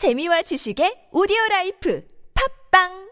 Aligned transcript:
재미와 0.00 0.40
지식의 0.48 1.12
오디오 1.12 1.36
라이프. 1.50 2.00
팝빵 2.32 3.09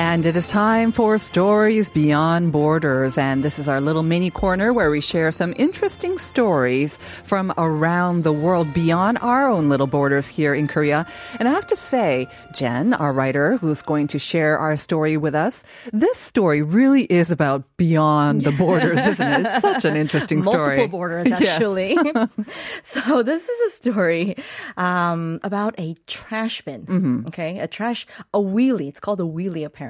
And 0.00 0.24
it 0.24 0.34
is 0.34 0.48
time 0.48 0.92
for 0.92 1.18
Stories 1.18 1.90
Beyond 1.90 2.52
Borders. 2.52 3.18
And 3.18 3.44
this 3.44 3.58
is 3.58 3.68
our 3.68 3.82
little 3.82 4.02
mini 4.02 4.30
corner 4.30 4.72
where 4.72 4.90
we 4.90 5.02
share 5.02 5.30
some 5.30 5.52
interesting 5.58 6.16
stories 6.16 6.96
from 7.22 7.52
around 7.58 8.24
the 8.24 8.32
world 8.32 8.72
beyond 8.72 9.18
our 9.20 9.46
own 9.46 9.68
little 9.68 9.86
borders 9.86 10.26
here 10.26 10.54
in 10.54 10.68
Korea. 10.68 11.06
And 11.38 11.46
I 11.46 11.52
have 11.52 11.66
to 11.66 11.76
say, 11.76 12.28
Jen, 12.54 12.94
our 12.94 13.12
writer 13.12 13.58
who's 13.58 13.82
going 13.82 14.06
to 14.08 14.18
share 14.18 14.58
our 14.58 14.76
story 14.78 15.18
with 15.18 15.34
us, 15.34 15.64
this 15.92 16.16
story 16.16 16.62
really 16.62 17.02
is 17.04 17.30
about 17.30 17.64
beyond 17.76 18.40
the 18.40 18.52
borders, 18.52 19.06
isn't 19.06 19.28
it? 19.28 19.46
It's 19.46 19.60
such 19.60 19.84
an 19.84 19.96
interesting 19.96 20.42
story. 20.42 20.78
Multiple 20.78 20.88
borders, 20.88 21.26
Yes. 21.28 21.42
actually. 21.42 21.94
so 22.82 23.22
this 23.22 23.46
is 23.46 23.72
a 23.72 23.76
story 23.76 24.34
um, 24.78 25.40
about 25.42 25.74
a 25.78 25.94
trash 26.06 26.62
bin. 26.62 26.86
Mm-hmm. 26.86 27.26
Okay, 27.28 27.58
a 27.58 27.68
trash, 27.68 28.06
a 28.32 28.38
wheelie. 28.38 28.88
It's 28.88 28.98
called 29.00 29.20
a 29.20 29.24
wheelie, 29.24 29.66
apparently. 29.66 29.89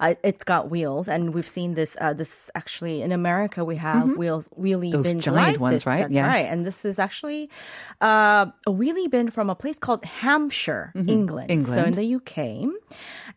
Uh, 0.00 0.14
it's 0.22 0.44
got 0.44 0.70
wheels, 0.70 1.08
and 1.08 1.32
we've 1.34 1.48
seen 1.48 1.74
this. 1.74 1.96
Uh, 2.00 2.12
this 2.12 2.50
actually 2.54 3.02
in 3.02 3.12
America, 3.12 3.64
we 3.64 3.76
have 3.76 4.16
wheels, 4.16 4.48
wheelie 4.58 4.88
Mm-hmm. 4.88 4.90
Those 4.92 5.04
bins 5.04 5.24
giant 5.24 5.36
like 5.36 5.60
ones, 5.60 5.74
this. 5.74 5.86
right? 5.86 6.00
That's 6.02 6.12
Yes. 6.14 6.26
right. 6.26 6.46
And 6.50 6.64
this 6.66 6.84
is 6.84 6.98
actually 6.98 7.50
uh, 8.00 8.46
a 8.66 8.70
wheelie 8.70 9.10
bin 9.10 9.30
from 9.30 9.50
a 9.50 9.54
place 9.54 9.78
called 9.78 10.04
Hampshire, 10.04 10.92
England. 10.94 11.48
So 11.64 11.70
Mm-hmm. 11.70 11.88
England. 11.88 11.98
in 11.98 12.02
the 12.02 12.14
UK, 12.16 12.38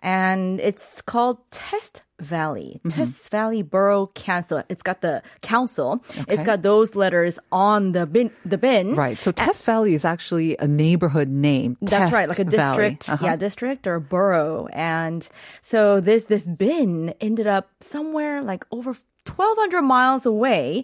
and 0.02 0.60
it's 0.60 1.02
called 1.02 1.38
Test 1.52 2.04
Valley, 2.22 2.80
Mm-hmm. 2.86 2.90
Test 2.90 3.30
Valley 3.30 3.62
Borough 3.62 4.08
Council. 4.16 4.64
It's 4.70 4.84
got 4.84 5.02
the 5.02 5.22
council. 5.42 6.04
It's 6.28 6.44
got 6.44 6.62
those 6.62 6.96
letters 6.96 7.40
on 7.52 7.92
the 7.92 8.06
bin. 8.06 8.32
The 8.46 8.58
bin. 8.58 8.96
Right. 8.96 9.18
So 9.18 9.32
Test 9.32 9.66
Valley 9.66 9.94
is 9.94 10.06
actually 10.06 10.56
a 10.58 10.68
neighborhood 10.68 11.28
name. 11.30 11.78
That's 11.82 11.92
Test 12.10 12.14
right, 12.14 12.28
like 12.28 12.40
a 12.40 12.44
district, 12.46 13.10
Uh-huh. 13.10 13.26
yeah, 13.26 13.36
district 13.36 13.88
or 13.88 14.00
borough. 14.00 14.68
And 14.72 15.28
so 15.62 16.00
this 16.00 16.26
this 16.26 16.48
bin 16.48 17.14
ended 17.20 17.48
up 17.48 17.70
somewhere 17.82 18.42
like 18.42 18.66
over 18.72 18.92
1,200 18.92 19.82
miles 19.82 20.26
away 20.26 20.84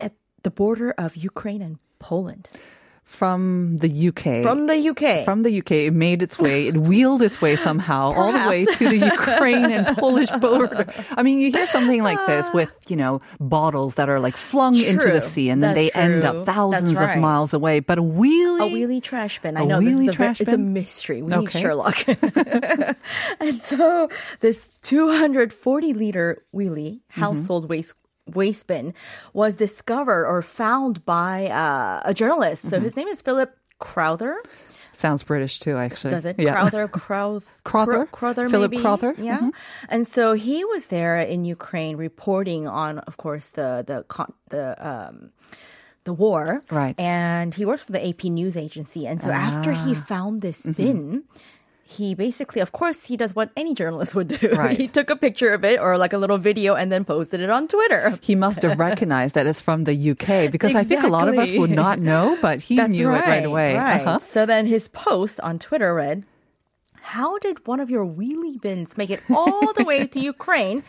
at 0.00 0.12
the 0.42 0.50
border 0.50 0.92
of 0.92 1.16
Ukraine 1.16 1.62
and 1.62 1.78
Poland. 1.98 2.50
From 3.10 3.76
the 3.78 4.08
UK. 4.08 4.42
From 4.42 4.66
the 4.66 4.88
UK. 4.88 5.24
From 5.24 5.42
the 5.42 5.58
UK, 5.58 5.72
it 5.72 5.92
made 5.92 6.22
its 6.22 6.38
way, 6.38 6.68
it 6.68 6.76
wheeled 6.76 7.20
its 7.22 7.42
way 7.42 7.56
somehow 7.56 8.12
all 8.14 8.32
the 8.32 8.48
way 8.48 8.64
to 8.64 8.88
the 8.88 8.96
Ukraine 8.96 9.70
and 9.70 9.94
Polish 9.98 10.30
border. 10.40 10.86
I 11.18 11.22
mean, 11.22 11.40
you 11.40 11.50
hear 11.50 11.66
something 11.66 12.02
like 12.02 12.24
this 12.26 12.48
with, 12.54 12.72
you 12.88 12.96
know, 12.96 13.20
bottles 13.38 13.96
that 13.96 14.08
are 14.08 14.20
like 14.20 14.36
flung 14.36 14.76
into 14.76 15.10
the 15.10 15.20
sea 15.20 15.50
and 15.50 15.60
then 15.62 15.74
That's 15.74 15.92
they 15.94 16.00
end 16.00 16.24
up 16.24 16.46
thousands 16.46 16.94
That's 16.94 17.16
of 17.16 17.20
miles 17.20 17.52
away. 17.52 17.80
But 17.80 17.98
a 17.98 18.02
wheelie? 18.02 18.60
a 18.60 18.72
wheelie 18.72 19.02
trash 19.02 19.40
bin. 19.42 19.56
I 19.56 19.64
know 19.64 19.80
this 19.80 19.94
is 19.94 20.08
a, 20.08 20.12
trash 20.12 20.40
it's 20.40 20.52
a 20.52 20.56
mystery. 20.56 21.20
We 21.20 21.36
need 21.36 21.50
Sherlock. 21.50 21.98
and 23.40 23.60
so 23.60 24.08
this 24.38 24.72
240 24.82 25.92
liter 25.94 26.42
wheelie 26.54 27.00
Mm-hmm. 27.10 27.20
household 27.20 27.68
waste 27.68 27.94
waste 28.34 28.66
bin 28.66 28.94
was 29.32 29.56
discovered 29.56 30.26
or 30.26 30.42
found 30.42 31.04
by 31.04 31.48
uh, 31.48 32.02
a 32.04 32.14
journalist. 32.14 32.62
Mm-hmm. 32.64 32.70
So 32.70 32.80
his 32.80 32.96
name 32.96 33.08
is 33.08 33.22
Philip 33.22 33.56
Crowther. 33.78 34.42
Sounds 34.92 35.22
British 35.22 35.60
too, 35.60 35.76
actually. 35.76 36.10
Does 36.10 36.26
it? 36.26 36.36
Yeah. 36.38 36.52
Crowther, 36.52 36.86
Crowth, 37.02 37.60
Crowther? 37.64 38.06
Crowther, 38.12 38.48
Philip 38.50 38.70
maybe? 38.70 38.82
Crowther? 38.82 39.14
Yeah. 39.16 39.38
Mhm. 39.38 39.50
And 39.88 40.06
so 40.06 40.34
he 40.34 40.64
was 40.64 40.88
there 40.88 41.16
in 41.18 41.44
Ukraine 41.46 41.96
reporting 41.96 42.68
on, 42.68 42.98
of 43.08 43.16
course, 43.16 43.48
the 43.50 43.82
the 43.86 44.04
the 44.50 44.64
um, 44.86 45.30
the 46.04 46.12
war. 46.12 46.62
Right. 46.70 46.98
And 47.00 47.54
he 47.54 47.64
worked 47.64 47.84
for 47.84 47.92
the 47.92 48.06
AP 48.06 48.24
news 48.24 48.56
agency. 48.56 49.06
And 49.06 49.20
so 49.22 49.30
after 49.30 49.72
he 49.72 49.92
Ah. 49.96 50.04
found 50.12 50.42
this 50.42 50.66
Mm-hmm. 50.66 51.18
He 51.90 52.14
basically, 52.14 52.60
of 52.60 52.70
course, 52.70 53.06
he 53.06 53.16
does 53.16 53.34
what 53.34 53.50
any 53.56 53.74
journalist 53.74 54.14
would 54.14 54.28
do. 54.28 54.48
Right. 54.60 54.76
he 54.76 54.86
took 54.86 55.10
a 55.10 55.16
picture 55.16 55.52
of 55.52 55.64
it 55.64 55.80
or 55.80 55.98
like 55.98 56.12
a 56.12 56.18
little 56.18 56.38
video 56.38 56.74
and 56.74 56.92
then 56.92 57.04
posted 57.04 57.40
it 57.40 57.50
on 57.50 57.66
Twitter. 57.66 58.16
He 58.22 58.36
must 58.36 58.62
have 58.62 58.78
recognized 58.78 59.34
that 59.34 59.46
it's 59.46 59.60
from 59.60 59.84
the 59.84 60.10
UK 60.10 60.52
because 60.52 60.76
I 60.76 60.84
think 60.84 61.02
a 61.02 61.08
lot 61.08 61.28
of 61.28 61.36
us 61.36 61.50
would 61.52 61.70
not 61.70 61.98
know, 61.98 62.38
but 62.40 62.60
he 62.60 62.76
That's 62.76 62.90
knew 62.90 63.08
right, 63.08 63.24
it 63.24 63.28
right 63.28 63.44
away. 63.44 63.74
Right. 63.74 64.00
Uh-huh. 64.02 64.18
So 64.20 64.46
then 64.46 64.66
his 64.66 64.86
post 64.88 65.40
on 65.40 65.58
Twitter 65.58 65.92
read, 65.92 66.24
How 67.00 67.38
did 67.38 67.66
one 67.66 67.80
of 67.80 67.90
your 67.90 68.06
wheelie 68.06 68.60
bins 68.60 68.96
make 68.96 69.10
it 69.10 69.20
all 69.28 69.72
the 69.72 69.84
way 69.84 70.06
to 70.06 70.20
Ukraine? 70.20 70.84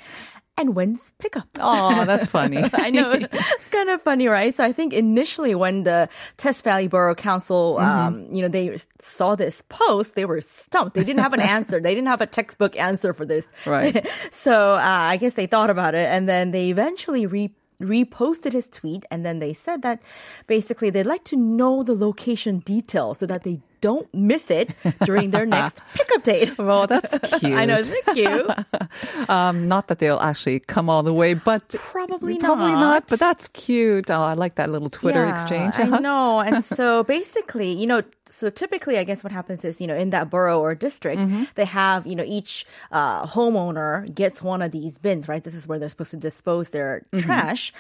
And 0.61 0.75
when's 0.75 1.09
pickup? 1.17 1.47
Oh, 1.59 2.05
that's 2.05 2.27
funny. 2.27 2.63
I 2.73 2.91
know 2.91 3.11
it's 3.13 3.69
kind 3.69 3.89
of 3.89 3.99
funny, 4.03 4.27
right? 4.27 4.53
So 4.53 4.63
I 4.63 4.71
think 4.71 4.93
initially 4.93 5.55
when 5.55 5.85
the 5.85 6.07
Test 6.37 6.63
Valley 6.63 6.87
Borough 6.87 7.15
Council, 7.15 7.79
um, 7.79 8.27
you 8.31 8.43
know, 8.43 8.47
they 8.47 8.77
saw 8.99 9.35
this 9.35 9.63
post, 9.69 10.13
they 10.13 10.25
were 10.25 10.39
stumped. 10.39 10.93
They 10.93 11.03
didn't 11.03 11.21
have 11.21 11.33
an 11.33 11.39
answer. 11.57 11.81
They 11.81 11.95
didn't 11.95 12.09
have 12.09 12.21
a 12.21 12.27
textbook 12.27 12.77
answer 12.77 13.11
for 13.11 13.25
this. 13.25 13.51
Right. 13.65 14.07
so 14.29 14.75
uh, 14.75 14.79
I 14.83 15.17
guess 15.17 15.33
they 15.33 15.47
thought 15.47 15.71
about 15.71 15.95
it, 15.95 16.07
and 16.07 16.29
then 16.29 16.51
they 16.51 16.69
eventually 16.69 17.25
re- 17.25 17.55
reposted 17.81 18.53
his 18.53 18.69
tweet, 18.69 19.03
and 19.09 19.25
then 19.25 19.39
they 19.39 19.55
said 19.55 19.81
that 19.81 19.99
basically 20.45 20.91
they'd 20.91 21.07
like 21.07 21.23
to 21.23 21.35
know 21.35 21.81
the 21.81 21.95
location 21.95 22.59
details 22.59 23.17
so 23.17 23.25
that 23.25 23.41
they 23.41 23.61
don't 23.81 24.11
miss 24.13 24.49
it 24.51 24.75
during 25.05 25.31
their 25.31 25.45
next 25.57 25.81
pickup 25.93 26.23
date. 26.23 26.53
Well, 26.57 26.87
that's 26.87 27.17
cute. 27.39 27.53
I 27.59 27.65
know, 27.65 27.77
isn't 27.77 27.95
it 28.07 28.13
cute? 28.13 29.29
Um, 29.29 29.67
not 29.67 29.87
that 29.87 29.99
they'll 29.99 30.19
actually 30.19 30.59
come 30.59 30.89
all 30.89 31.03
the 31.03 31.13
way, 31.13 31.33
but 31.33 31.67
Probably 31.79 32.33
not. 32.37 32.41
probably 32.41 32.73
not. 32.73 32.79
not. 32.79 33.07
But 33.07 33.19
that's 33.19 33.47
cute. 33.49 34.09
Oh, 34.09 34.21
I 34.21 34.33
like 34.33 34.55
that 34.55 34.69
little 34.69 34.89
Twitter 34.89 35.25
Yeah, 35.25 35.31
exchange. 35.31 35.79
I 35.79 35.83
Uh-huh. 35.83 35.99
know. 35.99 36.39
And 36.39 36.63
so 36.63 37.03
basically, 37.03 37.71
you 37.73 37.87
know, 37.87 38.03
so 38.27 38.49
typically, 38.49 38.97
I 38.97 39.03
guess 39.03 39.23
what 39.23 39.33
happens 39.33 39.65
is, 39.65 39.81
you 39.81 39.87
know, 39.87 39.95
in 39.95 40.11
that 40.11 40.29
borough 40.29 40.59
or 40.59 40.73
district, 40.75 41.21
Mm-hmm. 41.21 41.43
they 41.55 41.65
have, 41.65 42.05
you 42.07 42.15
know, 42.15 42.23
each 42.25 42.65
uh, 42.91 43.25
homeowner 43.25 44.13
gets 44.13 44.41
one 44.41 44.61
of 44.61 44.71
these 44.71 44.97
bins, 44.97 45.27
right? 45.27 45.43
This 45.43 45.55
is 45.55 45.67
where 45.67 45.79
they're 45.79 45.89
supposed 45.89 46.11
to 46.11 46.17
dispose 46.17 46.69
their 46.69 47.03
Mm-hmm. 47.11 47.25
trash, 47.25 47.73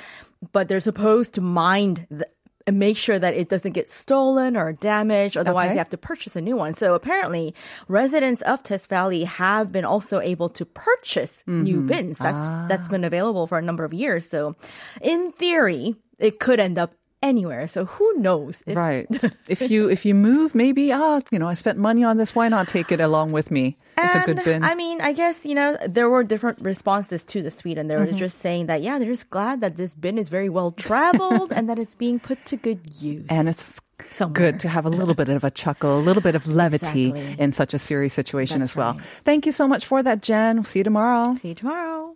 but 0.51 0.67
they're 0.67 0.79
supposed 0.81 1.33
to 1.35 1.41
mind 1.41 2.07
the, 2.09 2.27
make 2.71 2.97
sure 2.97 3.17
that 3.17 3.33
it 3.33 3.49
doesn't 3.49 3.71
get 3.71 3.89
stolen 3.89 4.55
or 4.57 4.73
damaged. 4.73 5.37
Otherwise, 5.37 5.67
Okay. 5.67 5.73
you 5.73 5.77
have 5.79 5.89
to 5.89 5.97
purchase 5.97 6.35
a 6.35 6.41
new 6.41 6.55
one. 6.55 6.73
So 6.73 6.93
apparently, 6.93 7.53
residents 7.87 8.41
of 8.43 8.61
Test 8.63 8.89
Valley 8.89 9.23
have 9.23 9.71
been 9.71 9.85
also 9.85 10.19
able 10.19 10.49
to 10.49 10.65
purchase 10.65 11.43
Mm-hmm. 11.47 11.63
new 11.63 11.81
bins. 11.81 12.17
That's 12.17 12.35
Ah. 12.37 12.65
that's 12.69 12.87
been 12.87 13.03
available 13.03 13.47
for 13.47 13.57
a 13.57 13.61
number 13.61 13.83
of 13.83 13.93
years. 13.93 14.27
So, 14.29 14.55
in 15.01 15.31
theory, 15.31 15.95
it 16.19 16.39
could 16.39 16.59
end 16.59 16.77
up 16.77 16.93
anywhere. 17.21 17.67
So 17.67 17.85
who 17.85 18.13
knows? 18.17 18.63
If, 18.67 18.75
Right. 18.75 19.07
if 19.49 19.69
you 19.71 19.89
if 19.89 20.05
you 20.05 20.13
move, 20.15 20.53
maybe 20.55 20.91
ah, 20.91 21.21
you 21.31 21.39
know, 21.39 21.47
I 21.47 21.53
spent 21.55 21.77
money 21.77 22.03
on 22.03 22.17
this. 22.17 22.33
Why 22.35 22.47
not 22.49 22.67
take 22.67 22.91
it 22.91 22.99
along 22.99 23.31
with 23.31 23.51
me? 23.51 23.77
It's 23.97 24.15
a 24.27 24.33
good 24.33 24.43
bin. 24.43 24.63
I 24.63 24.73
mean, 24.75 24.99
I 25.01 25.13
guess, 25.13 25.45
you 25.45 25.53
know, 25.53 25.77
there 25.87 26.09
were 26.09 26.23
different 26.23 26.59
responses 26.61 27.23
to 27.25 27.43
the 27.43 27.51
tweet, 27.51 27.77
and 27.77 27.89
they 27.89 27.95
were 27.95 28.05
Mm-hmm. 28.07 28.17
just 28.17 28.39
saying 28.39 28.65
that, 28.65 28.81
yeah, 28.81 28.97
they're 28.97 29.07
just 29.07 29.29
glad 29.29 29.61
that 29.61 29.77
this 29.77 29.93
bin 29.93 30.17
is 30.17 30.27
very 30.29 30.49
well 30.49 30.71
traveled 30.71 31.51
and 31.55 31.69
that 31.69 31.77
it's 31.77 31.93
being 31.95 32.19
put 32.19 32.43
to 32.45 32.57
good 32.57 32.79
use. 32.99 33.27
and 33.29 33.47
it's 33.47 33.79
Somewhere. 34.15 34.33
good 34.33 34.59
to 34.61 34.67
have 34.69 34.87
a 34.87 34.89
little 34.89 35.13
bit 35.13 35.29
of 35.29 35.43
a 35.43 35.51
chuckle, 35.51 35.99
a 35.99 36.01
little 36.01 36.23
bit 36.23 36.33
of 36.33 36.47
levity 36.47 37.09
Exactly. 37.11 37.43
in 37.43 37.51
such 37.51 37.75
a 37.75 37.77
serious 37.79 38.13
situation 38.15 38.59
That's 38.59 38.71
as 38.71 38.75
well. 38.75 38.93
right. 38.93 39.01
Thank 39.23 39.45
you 39.45 39.51
so 39.51 39.67
much 39.67 39.85
for 39.85 40.01
that, 40.01 40.23
Jen. 40.23 40.55
We'll 40.57 40.63
see 40.63 40.79
you 40.79 40.83
tomorrow. 40.83 41.35
See 41.39 41.49
you 41.49 41.55
tomorrow. 41.55 42.15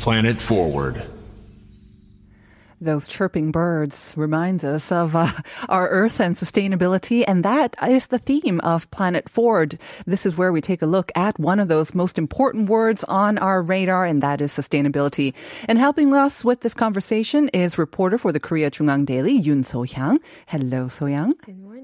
Planet 0.00 0.40
Forward. 0.40 1.02
Those 2.80 3.08
chirping 3.08 3.50
birds 3.50 4.12
reminds 4.14 4.62
us 4.62 4.92
of 4.92 5.16
uh, 5.16 5.26
our 5.68 5.88
Earth 5.88 6.20
and 6.20 6.36
sustainability, 6.36 7.24
and 7.26 7.44
that 7.44 7.74
is 7.88 8.06
the 8.06 8.18
theme 8.18 8.60
of 8.60 8.88
Planet 8.92 9.28
Forward. 9.28 9.76
This 10.06 10.24
is 10.24 10.36
where 10.36 10.52
we 10.52 10.60
take 10.60 10.82
a 10.82 10.86
look 10.86 11.10
at 11.16 11.40
one 11.40 11.58
of 11.58 11.66
those 11.66 11.96
most 11.96 12.16
important 12.16 12.68
words 12.70 13.02
on 13.04 13.36
our 13.38 13.60
radar, 13.60 14.04
and 14.04 14.22
that 14.22 14.40
is 14.40 14.52
sustainability. 14.52 15.34
And 15.66 15.76
helping 15.78 16.14
us 16.14 16.44
with 16.44 16.60
this 16.60 16.74
conversation 16.74 17.48
is 17.48 17.76
reporter 17.76 18.18
for 18.18 18.30
the 18.30 18.40
Korea 18.40 18.70
JoongAng 18.70 19.04
Daily, 19.04 19.42
Yoon 19.42 19.64
So-hyang. 19.64 20.18
Hello, 20.46 20.86
So-hyang. 20.86 21.32
Good 21.44 21.58
morning. 21.58 21.77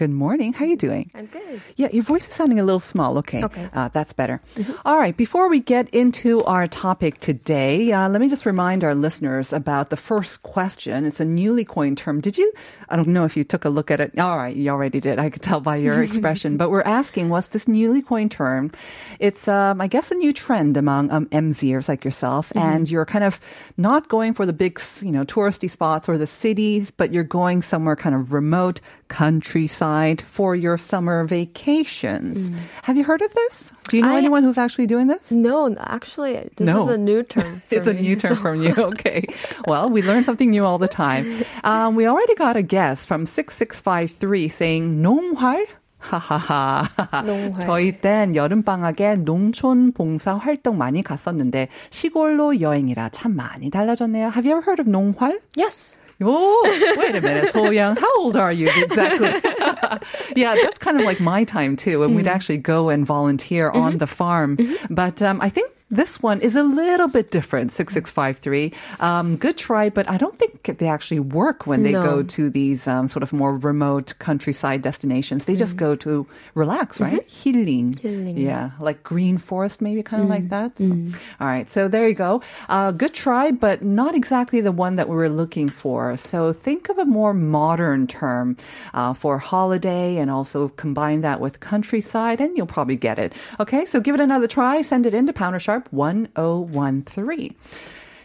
Good 0.00 0.08
morning. 0.08 0.54
How 0.54 0.64
are 0.64 0.68
you 0.68 0.78
doing? 0.78 1.10
I'm 1.14 1.26
good. 1.26 1.60
Yeah, 1.76 1.88
your 1.92 2.02
voice 2.02 2.26
is 2.26 2.32
sounding 2.32 2.58
a 2.58 2.64
little 2.64 2.80
small. 2.80 3.18
Okay. 3.18 3.44
Okay. 3.44 3.68
Uh, 3.70 3.88
that's 3.88 4.14
better. 4.14 4.40
All 4.86 4.96
right. 4.96 5.14
Before 5.14 5.46
we 5.50 5.60
get 5.60 5.90
into 5.90 6.42
our 6.44 6.66
topic 6.66 7.20
today, 7.20 7.92
uh, 7.92 8.08
let 8.08 8.22
me 8.22 8.30
just 8.30 8.46
remind 8.46 8.82
our 8.82 8.94
listeners 8.94 9.52
about 9.52 9.90
the 9.90 9.98
first 9.98 10.42
question. 10.42 11.04
It's 11.04 11.20
a 11.20 11.26
newly 11.26 11.66
coined 11.66 11.98
term. 11.98 12.22
Did 12.22 12.38
you? 12.38 12.50
I 12.88 12.96
don't 12.96 13.08
know 13.08 13.26
if 13.26 13.36
you 13.36 13.44
took 13.44 13.66
a 13.66 13.68
look 13.68 13.90
at 13.90 14.00
it. 14.00 14.18
All 14.18 14.38
right. 14.38 14.56
You 14.56 14.70
already 14.70 15.00
did. 15.00 15.18
I 15.18 15.28
could 15.28 15.42
tell 15.42 15.60
by 15.60 15.76
your 15.76 16.02
expression. 16.08 16.56
But 16.56 16.70
we're 16.70 16.80
asking, 16.80 17.28
what's 17.28 17.48
this 17.48 17.68
newly 17.68 18.00
coined 18.00 18.30
term? 18.30 18.72
It's, 19.18 19.48
um, 19.48 19.82
I 19.82 19.86
guess, 19.86 20.10
a 20.10 20.14
new 20.14 20.32
trend 20.32 20.78
among 20.78 21.10
um, 21.10 21.26
MZers 21.26 21.90
like 21.90 22.06
yourself. 22.06 22.52
And 22.56 22.90
you're 22.90 23.04
kind 23.04 23.24
of 23.24 23.38
not 23.76 24.08
going 24.08 24.32
for 24.32 24.46
the 24.46 24.54
big, 24.54 24.80
you 25.02 25.12
know, 25.12 25.26
touristy 25.26 25.68
spots 25.68 26.08
or 26.08 26.16
the 26.16 26.26
cities, 26.26 26.90
but 26.90 27.12
you're 27.12 27.22
going 27.22 27.60
somewhere 27.60 27.96
kind 27.96 28.14
of 28.14 28.32
remote, 28.32 28.80
countryside 29.08 29.89
for 29.89 30.55
your 30.55 30.77
summer 30.77 31.25
vacations. 31.25 32.51
Have 32.83 32.97
you 32.97 33.03
heard 33.03 33.21
of 33.21 33.33
this? 33.33 33.71
Do 33.89 33.97
you 33.97 34.03
know 34.03 34.13
I- 34.13 34.17
anyone 34.17 34.43
who's 34.43 34.57
actually 34.57 34.87
doing 34.87 35.07
this? 35.07 35.31
No, 35.31 35.67
no, 35.67 35.77
actually, 35.85 36.49
this 36.57 36.65
No. 36.65 36.83
is 36.83 36.89
a 36.89 36.97
new 36.97 37.23
term. 37.23 37.61
for 37.67 37.75
It's 37.75 37.87
a 37.87 37.93
me, 37.93 38.01
new 38.01 38.15
term 38.15 38.35
so- 38.35 38.41
from 38.41 38.61
you. 38.61 38.73
Okay. 38.77 39.23
Well, 39.67 39.89
we 39.89 40.01
learn 40.01 40.23
something 40.23 40.49
new 40.49 40.65
all 40.65 40.77
the 40.77 40.87
time. 40.87 41.25
Um, 41.63 41.95
we 41.95 42.07
already 42.07 42.35
got 42.35 42.55
a 42.57 42.61
guess 42.63 43.05
from 43.05 43.25
6653 43.25 44.47
saying 44.47 45.01
농활? 45.01 45.65
하하하. 45.99 46.83
농활. 47.25 47.59
저희 47.59 47.99
땐 47.99 48.35
여름방학에 48.35 49.17
농촌 49.25 49.91
봉사 49.93 50.35
활동 50.35 50.77
많이 50.77 51.01
갔었는데 51.01 51.67
시골로 51.89 52.59
여행이라 52.61 53.09
참 53.09 53.35
많이 53.35 53.69
달라졌네요. 53.71 54.27
Have 54.29 54.45
you 54.45 54.51
ever 54.57 54.61
heard 54.61 54.79
of 54.79 54.87
농활? 54.87 55.39
Yes. 55.57 55.97
Oh, 56.22 56.94
wait 56.98 57.16
a 57.16 57.20
minute. 57.20 57.50
So 57.50 57.70
young. 57.70 57.96
How 57.96 58.16
old 58.18 58.36
are 58.36 58.52
you 58.52 58.70
exactly? 58.76 59.28
yeah, 60.36 60.54
that's 60.54 60.78
kind 60.78 60.98
of 60.98 61.06
like 61.06 61.20
my 61.20 61.44
time 61.44 61.76
too. 61.76 62.00
When 62.00 62.14
we'd 62.14 62.26
mm-hmm. 62.26 62.34
actually 62.34 62.58
go 62.58 62.88
and 62.90 63.06
volunteer 63.06 63.70
on 63.70 63.92
mm-hmm. 63.92 63.98
the 63.98 64.06
farm. 64.06 64.56
Mm-hmm. 64.56 64.94
But 64.94 65.22
um, 65.22 65.40
I 65.40 65.48
think 65.48 65.72
this 65.90 66.22
one 66.22 66.40
is 66.40 66.54
a 66.56 66.62
little 66.62 67.08
bit 67.08 67.30
different, 67.30 67.72
6653. 67.72 68.72
Um, 69.00 69.36
good 69.36 69.56
try, 69.58 69.90
but 69.90 70.08
I 70.08 70.16
don't 70.16 70.36
think 70.38 70.78
they 70.78 70.86
actually 70.88 71.20
work 71.20 71.66
when 71.66 71.82
they 71.82 71.92
No. 71.92 72.02
go 72.02 72.22
to 72.22 72.50
these 72.50 72.86
um, 72.86 73.08
sort 73.08 73.22
of 73.22 73.32
more 73.32 73.56
remote 73.56 74.14
countryside 74.18 74.82
destinations. 74.82 75.44
They 75.46 75.56
just 75.56 75.76
go 75.76 75.94
to 75.96 76.26
relax, 76.54 77.00
right? 77.00 77.26
Healing. 77.28 77.94
Healing. 77.94 78.36
Yeah, 78.38 78.70
like 78.78 79.02
green 79.02 79.36
forest, 79.38 79.80
maybe 79.82 80.02
kind 80.02 80.22
of 80.22 80.28
like 80.28 80.48
that. 80.50 80.78
So, 80.78 80.92
All 81.40 81.46
right, 81.46 81.68
so 81.68 81.88
there 81.88 82.06
you 82.06 82.14
go. 82.14 82.40
Uh, 82.68 82.92
good 82.92 83.14
try, 83.14 83.50
but 83.50 83.82
not 83.82 84.14
exactly 84.14 84.60
the 84.60 84.72
one 84.72 84.94
that 84.96 85.08
we 85.08 85.16
were 85.16 85.28
looking 85.28 85.68
for. 85.70 86.16
So 86.16 86.52
think 86.52 86.88
of 86.88 86.98
a 86.98 87.04
more 87.04 87.34
modern 87.34 88.06
term 88.06 88.56
uh, 88.94 89.12
for 89.14 89.38
holiday 89.38 90.18
and 90.18 90.30
also 90.30 90.68
combine 90.68 91.22
that 91.22 91.40
with 91.40 91.60
countryside, 91.60 92.40
and 92.40 92.56
you'll 92.56 92.66
probably 92.66 92.96
get 92.96 93.18
it. 93.18 93.32
Okay, 93.58 93.84
so 93.86 93.98
give 94.00 94.14
it 94.14 94.20
another 94.20 94.46
try. 94.46 94.82
Send 94.82 95.06
it 95.06 95.14
in 95.14 95.26
to 95.26 95.32
Pounder 95.32 95.58
Sharp 95.58 95.79
1013. 95.90 97.54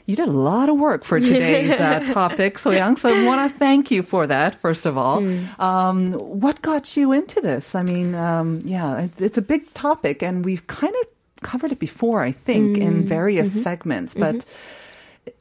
You 0.07 0.15
did 0.15 0.27
a 0.27 0.31
lot 0.31 0.69
of 0.69 0.77
work 0.77 1.03
for 1.03 1.19
today's 1.19 1.71
uh, 1.71 1.99
topic, 2.13 2.57
Soyoung. 2.57 2.99
So 2.99 3.09
I 3.09 3.25
want 3.25 3.51
to 3.51 3.57
thank 3.57 3.89
you 3.89 4.03
for 4.03 4.27
that, 4.27 4.53
first 4.53 4.85
of 4.85 4.97
all. 4.99 5.17
Um, 5.59 6.13
what 6.13 6.61
got 6.61 6.95
you 6.95 7.11
into 7.11 7.41
this? 7.41 7.73
I 7.73 7.81
mean, 7.81 8.13
um, 8.13 8.61
yeah, 8.65 9.01
it's, 9.01 9.19
it's 9.19 9.37
a 9.39 9.41
big 9.41 9.73
topic, 9.73 10.21
and 10.21 10.45
we've 10.45 10.67
kind 10.67 10.93
of 11.01 11.07
covered 11.41 11.71
it 11.71 11.79
before, 11.79 12.21
I 12.21 12.31
think, 12.31 12.77
in 12.77 13.03
various 13.03 13.51
segments. 13.63 14.13
But 14.13 14.45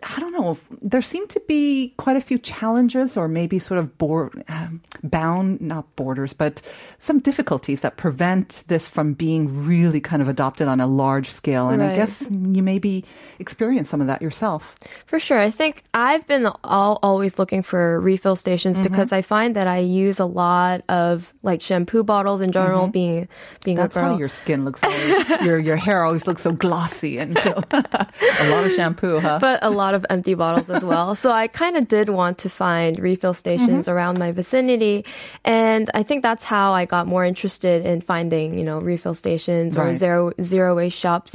I 0.02 0.20
don't 0.20 0.32
know. 0.32 0.58
There 0.82 1.02
seem 1.02 1.26
to 1.28 1.40
be 1.46 1.94
quite 1.98 2.16
a 2.16 2.20
few 2.20 2.38
challenges, 2.38 3.16
or 3.16 3.28
maybe 3.28 3.58
sort 3.58 3.78
of 3.78 3.96
board, 3.98 4.42
um, 4.48 4.82
bound, 5.02 5.60
not 5.60 5.94
borders, 5.96 6.32
but 6.32 6.60
some 6.98 7.19
difficulties 7.20 7.81
that 7.81 7.96
prevent 7.96 8.64
this 8.69 8.88
from 8.88 9.12
being 9.14 9.66
really 9.66 10.00
kind 10.00 10.22
of 10.22 10.28
adopted 10.28 10.69
on 10.69 10.81
a 10.81 10.86
large 10.86 11.31
scale. 11.31 11.69
And 11.69 11.82
I 11.82 11.96
guess 11.96 12.22
you 12.31 12.62
maybe 12.62 13.04
experience 13.38 13.88
some 13.90 14.00
of 14.00 14.06
that 14.06 14.22
yourself. 14.22 14.75
For 15.06 15.19
sure. 15.19 15.38
I 15.38 15.50
think 15.50 15.82
I've 15.92 16.26
been 16.26 16.46
all, 16.64 16.98
always 17.02 17.38
looking 17.38 17.62
for 17.62 18.00
refill 18.00 18.36
stations 18.36 18.76
Mm-hmm. 18.78 18.82
because 18.84 19.12
I 19.12 19.22
find 19.22 19.54
that 19.56 19.66
I 19.66 19.78
use 19.78 20.19
a 20.19 20.25
lot 20.25 20.82
of 20.88 21.32
like 21.42 21.60
shampoo 21.62 22.02
bottles 22.02 22.40
in 22.40 22.50
general 22.52 22.86
being 22.88 23.28
being 23.64 23.76
Mm-hmm. 23.76 23.82
That's 23.82 23.96
how 23.96 24.16
your 24.16 24.28
skin 24.28 24.64
looks. 24.64 24.82
Always, 24.82 25.46
your 25.46 25.58
your 25.58 25.76
hair 25.76 26.04
always 26.04 26.26
looks 26.26 26.42
so 26.42 26.52
glossy, 26.52 27.19
and 27.19 27.36
so 27.38 27.50
a 27.70 28.50
lot 28.50 28.64
of 28.64 28.72
shampoo, 28.72 29.20
huh? 29.20 29.38
but 29.40 29.58
a 29.62 29.70
lot 29.76 29.94
of 29.94 30.05
empty 30.11 30.35
bottles 30.35 30.71
as 30.71 30.85
well. 30.85 31.15
So 31.15 31.31
I 31.32 31.47
kind 31.49 31.76
of 31.76 31.88
did 31.88 32.09
want 32.09 32.38
to 32.38 32.49
find 32.49 32.99
refill 32.99 33.35
stations 33.35 33.87
Mm-hmm. 33.87 33.94
around 33.97 34.19
my 34.19 34.31
vicinity. 34.32 35.05
And 35.44 35.91
I 35.94 36.03
think 36.03 36.23
that's 36.23 36.44
how 36.44 36.73
I 36.73 36.85
got 36.87 37.06
more 37.06 37.25
interested 37.25 37.85
in 37.85 38.00
finding, 38.00 38.59
you 38.59 38.65
know, 38.65 38.79
refill 38.79 39.15
stations 39.15 39.76
or 39.76 39.85
Right. 39.87 39.97
zero 39.97 40.32
zero 40.41 40.75
waste 40.76 40.99
shops. 40.99 41.35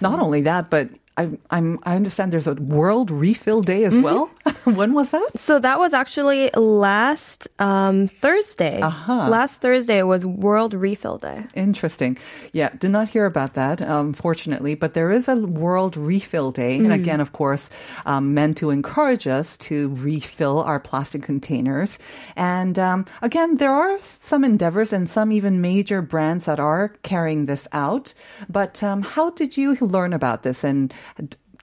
Not 0.00 0.18
only 0.20 0.40
that, 0.42 0.70
but 0.70 0.88
I, 1.16 1.28
I'm 1.50 1.78
I 1.82 1.96
understand 1.96 2.32
there's 2.32 2.46
a 2.46 2.54
World 2.54 3.10
Refill 3.10 3.60
Day 3.62 3.84
as 3.84 3.98
well. 3.98 4.30
when 4.64 4.94
was 4.94 5.10
that? 5.10 5.30
So 5.36 5.58
that 5.58 5.78
was 5.78 5.92
actually 5.92 6.50
last 6.54 7.48
um, 7.58 8.08
Thursday. 8.08 8.80
Uh-huh. 8.80 9.28
Last 9.28 9.60
Thursday 9.60 10.02
was 10.02 10.24
World 10.24 10.74
Refill 10.74 11.18
Day. 11.18 11.44
Interesting. 11.54 12.16
Yeah, 12.52 12.70
did 12.78 12.90
not 12.90 13.08
hear 13.08 13.26
about 13.26 13.54
that, 13.54 13.80
unfortunately. 13.80 14.74
But 14.74 14.94
there 14.94 15.10
is 15.10 15.28
a 15.28 15.36
World 15.36 15.96
Refill 15.96 16.52
Day. 16.52 16.76
And 16.76 16.92
again, 16.92 17.20
of 17.20 17.32
course, 17.32 17.70
um, 18.06 18.34
meant 18.34 18.56
to 18.58 18.70
encourage 18.70 19.26
us 19.26 19.56
to 19.58 19.94
refill 19.94 20.60
our 20.60 20.80
plastic 20.80 21.22
containers. 21.22 21.98
And 22.36 22.78
um, 22.78 23.06
again, 23.22 23.56
there 23.56 23.72
are 23.72 23.98
some 24.02 24.44
endeavors 24.44 24.92
and 24.92 25.08
some 25.08 25.32
even 25.32 25.60
major 25.60 26.02
brands 26.02 26.46
that 26.46 26.60
are 26.60 26.88
carrying 27.02 27.46
this 27.46 27.68
out. 27.72 28.14
But 28.48 28.82
um, 28.82 29.02
how 29.02 29.30
did 29.30 29.56
you 29.56 29.74
learn 29.76 30.12
about 30.12 30.42
this? 30.42 30.64
And 30.64 30.94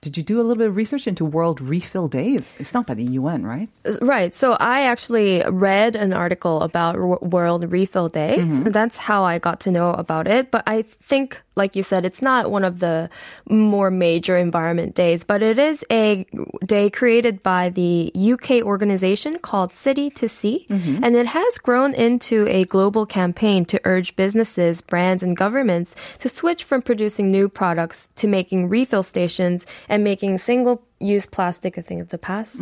did 0.00 0.16
you 0.16 0.22
do 0.22 0.40
a 0.40 0.42
little 0.42 0.56
bit 0.56 0.68
of 0.68 0.76
research 0.76 1.06
into 1.06 1.24
World 1.24 1.60
Refill 1.60 2.08
Days? 2.08 2.54
It's 2.58 2.72
not 2.72 2.86
by 2.86 2.94
the 2.94 3.04
UN, 3.04 3.44
right? 3.44 3.68
Right. 4.00 4.32
So 4.32 4.52
I 4.52 4.82
actually 4.82 5.42
read 5.48 5.96
an 5.96 6.12
article 6.12 6.62
about 6.62 7.22
World 7.22 7.70
Refill 7.70 8.08
Days. 8.08 8.44
Mm-hmm. 8.44 8.68
That's 8.70 8.96
how 8.96 9.24
I 9.24 9.38
got 9.38 9.60
to 9.60 9.70
know 9.70 9.90
about 9.90 10.28
it. 10.28 10.50
But 10.50 10.62
I 10.66 10.82
think, 10.82 11.42
like 11.56 11.74
you 11.74 11.82
said, 11.82 12.04
it's 12.04 12.22
not 12.22 12.50
one 12.50 12.64
of 12.64 12.78
the 12.78 13.10
more 13.48 13.90
major 13.90 14.36
environment 14.36 14.94
days, 14.94 15.24
but 15.24 15.42
it 15.42 15.58
is 15.58 15.84
a 15.90 16.24
day 16.64 16.88
created 16.90 17.42
by 17.42 17.68
the 17.68 18.12
UK 18.14 18.62
organization 18.62 19.38
called 19.38 19.72
City 19.72 20.10
to 20.10 20.28
Sea. 20.28 20.64
Mm-hmm. 20.70 21.02
And 21.02 21.16
it 21.16 21.26
has 21.26 21.58
grown 21.58 21.94
into 21.94 22.46
a 22.46 22.64
global 22.64 23.04
campaign 23.04 23.64
to 23.66 23.80
urge 23.84 24.14
businesses, 24.14 24.80
brands, 24.80 25.22
and 25.22 25.36
governments 25.36 25.96
to 26.20 26.28
switch 26.28 26.62
from 26.62 26.82
producing 26.82 27.30
new 27.30 27.48
products 27.48 28.08
to 28.16 28.28
making 28.28 28.68
refill 28.68 29.02
stations 29.02 29.66
and 29.88 30.04
making 30.04 30.38
single 30.38 30.82
use 31.00 31.26
plastic 31.26 31.78
a 31.78 31.82
thing 31.82 32.00
of 32.00 32.08
the 32.08 32.18
past. 32.18 32.60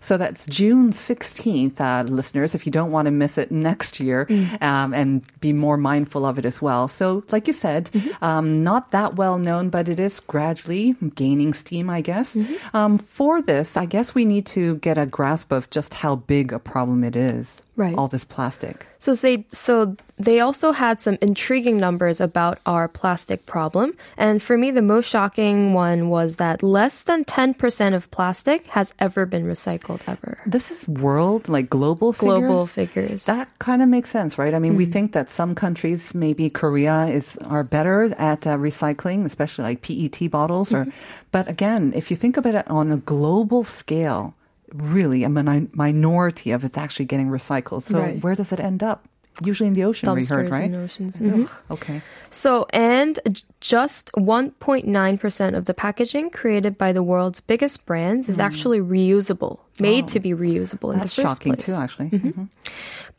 So 0.00 0.18
that's 0.18 0.46
June 0.46 0.90
16th, 0.90 1.80
uh, 1.80 2.04
listeners, 2.04 2.54
if 2.54 2.66
you 2.66 2.72
don't 2.72 2.90
want 2.90 3.06
to 3.06 3.10
miss 3.12 3.38
it 3.38 3.50
next 3.50 3.98
year 3.98 4.26
um, 4.60 4.92
and 4.92 5.24
be 5.40 5.52
more 5.54 5.78
mindful 5.78 6.26
of 6.26 6.38
it 6.38 6.44
as 6.44 6.60
well. 6.60 6.86
So, 6.86 7.24
like 7.30 7.46
you 7.46 7.54
said, 7.54 7.90
um, 8.20 8.62
not 8.62 8.90
that 8.90 9.16
well 9.16 9.38
known, 9.38 9.70
but 9.70 9.88
it 9.88 9.98
is 9.98 10.20
gradually 10.20 10.94
gaining 11.14 11.54
steam, 11.54 11.88
I 11.88 12.02
guess. 12.02 12.36
Um, 12.74 12.98
for 12.98 13.40
this, 13.40 13.76
I 13.76 13.86
guess 13.86 14.14
we 14.14 14.24
need 14.26 14.44
to 14.48 14.76
get 14.76 14.98
a 14.98 15.06
grasp 15.06 15.50
of 15.52 15.70
just 15.70 15.94
how 15.94 16.16
big 16.16 16.52
a 16.52 16.58
problem 16.58 17.04
it 17.04 17.16
is. 17.16 17.62
Right. 17.76 17.94
All 17.94 18.08
this 18.08 18.24
plastic. 18.24 18.86
So 18.98 19.14
they 19.14 19.46
so 19.52 19.96
they 20.16 20.40
also 20.40 20.72
had 20.72 21.02
some 21.02 21.18
intriguing 21.20 21.76
numbers 21.76 22.20
about 22.22 22.58
our 22.64 22.88
plastic 22.88 23.44
problem. 23.44 23.94
And 24.16 24.42
for 24.42 24.56
me 24.56 24.70
the 24.70 24.82
most 24.82 25.08
shocking 25.10 25.74
one 25.74 26.08
was 26.08 26.36
that 26.36 26.62
less 26.62 27.02
than 27.02 27.24
10% 27.24 27.94
of 27.94 28.10
plastic 28.10 28.66
has 28.68 28.94
ever 28.98 29.26
been 29.26 29.44
recycled 29.44 30.00
ever. 30.08 30.38
This 30.46 30.70
is 30.70 30.88
world, 30.88 31.50
like 31.50 31.68
global 31.68 32.14
figures. 32.14 32.40
Global 32.40 32.66
figures. 32.66 33.24
That 33.26 33.48
kind 33.58 33.82
of 33.82 33.88
makes 33.88 34.08
sense, 34.08 34.38
right? 34.38 34.54
I 34.54 34.58
mean, 34.58 34.74
we 34.74 34.86
think 34.86 35.12
that 35.12 35.30
some 35.30 35.54
countries, 35.54 36.14
maybe 36.14 36.48
Korea, 36.48 37.06
is 37.06 37.36
are 37.44 37.64
better 37.64 38.14
at 38.18 38.46
uh, 38.46 38.56
recycling, 38.56 39.26
especially 39.26 39.64
like 39.64 39.82
PET 39.82 40.30
bottles. 40.30 40.72
Or, 40.72 40.86
but 41.30 41.46
again, 41.48 41.92
if 41.94 42.10
you 42.10 42.16
think 42.16 42.38
of 42.38 42.46
it 42.46 42.66
on 42.70 42.90
a 42.90 42.96
global 42.96 43.64
scale, 43.64 44.34
really 44.78 45.24
a 45.24 45.28
min- 45.28 45.70
minority 45.72 46.50
of 46.52 46.64
it's 46.64 46.78
actually 46.78 47.06
getting 47.06 47.28
recycled. 47.28 47.82
So 47.82 48.00
Right. 48.00 48.22
where 48.22 48.34
does 48.34 48.52
it 48.52 48.60
end 48.60 48.82
up? 48.82 49.08
Usually 49.44 49.66
in 49.68 49.72
the 49.74 49.84
ocean, 49.84 50.12
we 50.14 50.24
heard, 50.24 50.50
right? 50.50 50.64
in 50.64 50.74
oceans. 50.74 51.16
Mhm. 51.16 51.48
Okay. 51.70 52.02
So, 52.30 52.66
and 52.72 53.18
just 53.60 54.10
1.9% 54.16 55.54
of 55.56 55.64
the 55.64 55.74
packaging 55.74 56.30
created 56.30 56.76
by 56.78 56.92
the 56.92 57.02
world's 57.02 57.40
biggest 57.40 57.86
brands 57.86 58.28
is 58.28 58.38
actually 58.40 58.80
reusable, 58.80 59.58
made 59.80 60.08
to 60.08 60.20
be 60.20 60.30
reusable 60.32 60.92
in. 60.92 61.00
Oh. 61.00 61.02
That's 61.02 61.16
the 61.16 61.22
first 61.22 61.34
shocking 61.40 61.54
place. 61.54 61.66
too, 61.66 61.74
actually. 61.74 62.10
Mhm. 62.10 62.48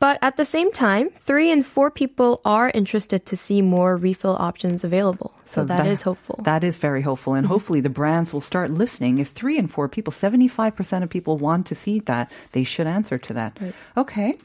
But 0.00 0.18
at 0.22 0.36
the 0.36 0.44
same 0.44 0.70
time, 0.70 1.10
three 1.18 1.50
in 1.50 1.62
four 1.64 1.90
people 1.90 2.40
are 2.44 2.70
interested 2.72 3.26
to 3.26 3.36
see 3.36 3.62
more 3.62 3.96
refill 3.96 4.36
options 4.38 4.84
available. 4.84 5.32
So, 5.44 5.64
that 5.64 5.86
is 5.86 6.02
hopeful. 6.02 6.40
That 6.44 6.62
is 6.62 6.78
very 6.78 7.02
hopeful. 7.02 7.34
And 7.34 7.46
hopefully 7.46 7.80
the 7.80 7.90
brands 7.90 8.32
will 8.32 8.40
start 8.40 8.70
listening. 8.70 9.18
If 9.18 9.28
three 9.30 9.58
and 9.58 9.68
four 9.70 9.88
people, 9.88 10.12
75% 10.12 11.02
of 11.02 11.10
people 11.10 11.36
want 11.36 11.66
to 11.66 11.74
see 11.74 11.98
that, 12.00 12.30
they 12.52 12.62
should 12.64 12.86
answer 12.86 13.18
to 13.18 13.32
that. 13.34 13.58
Okay. 13.96 14.36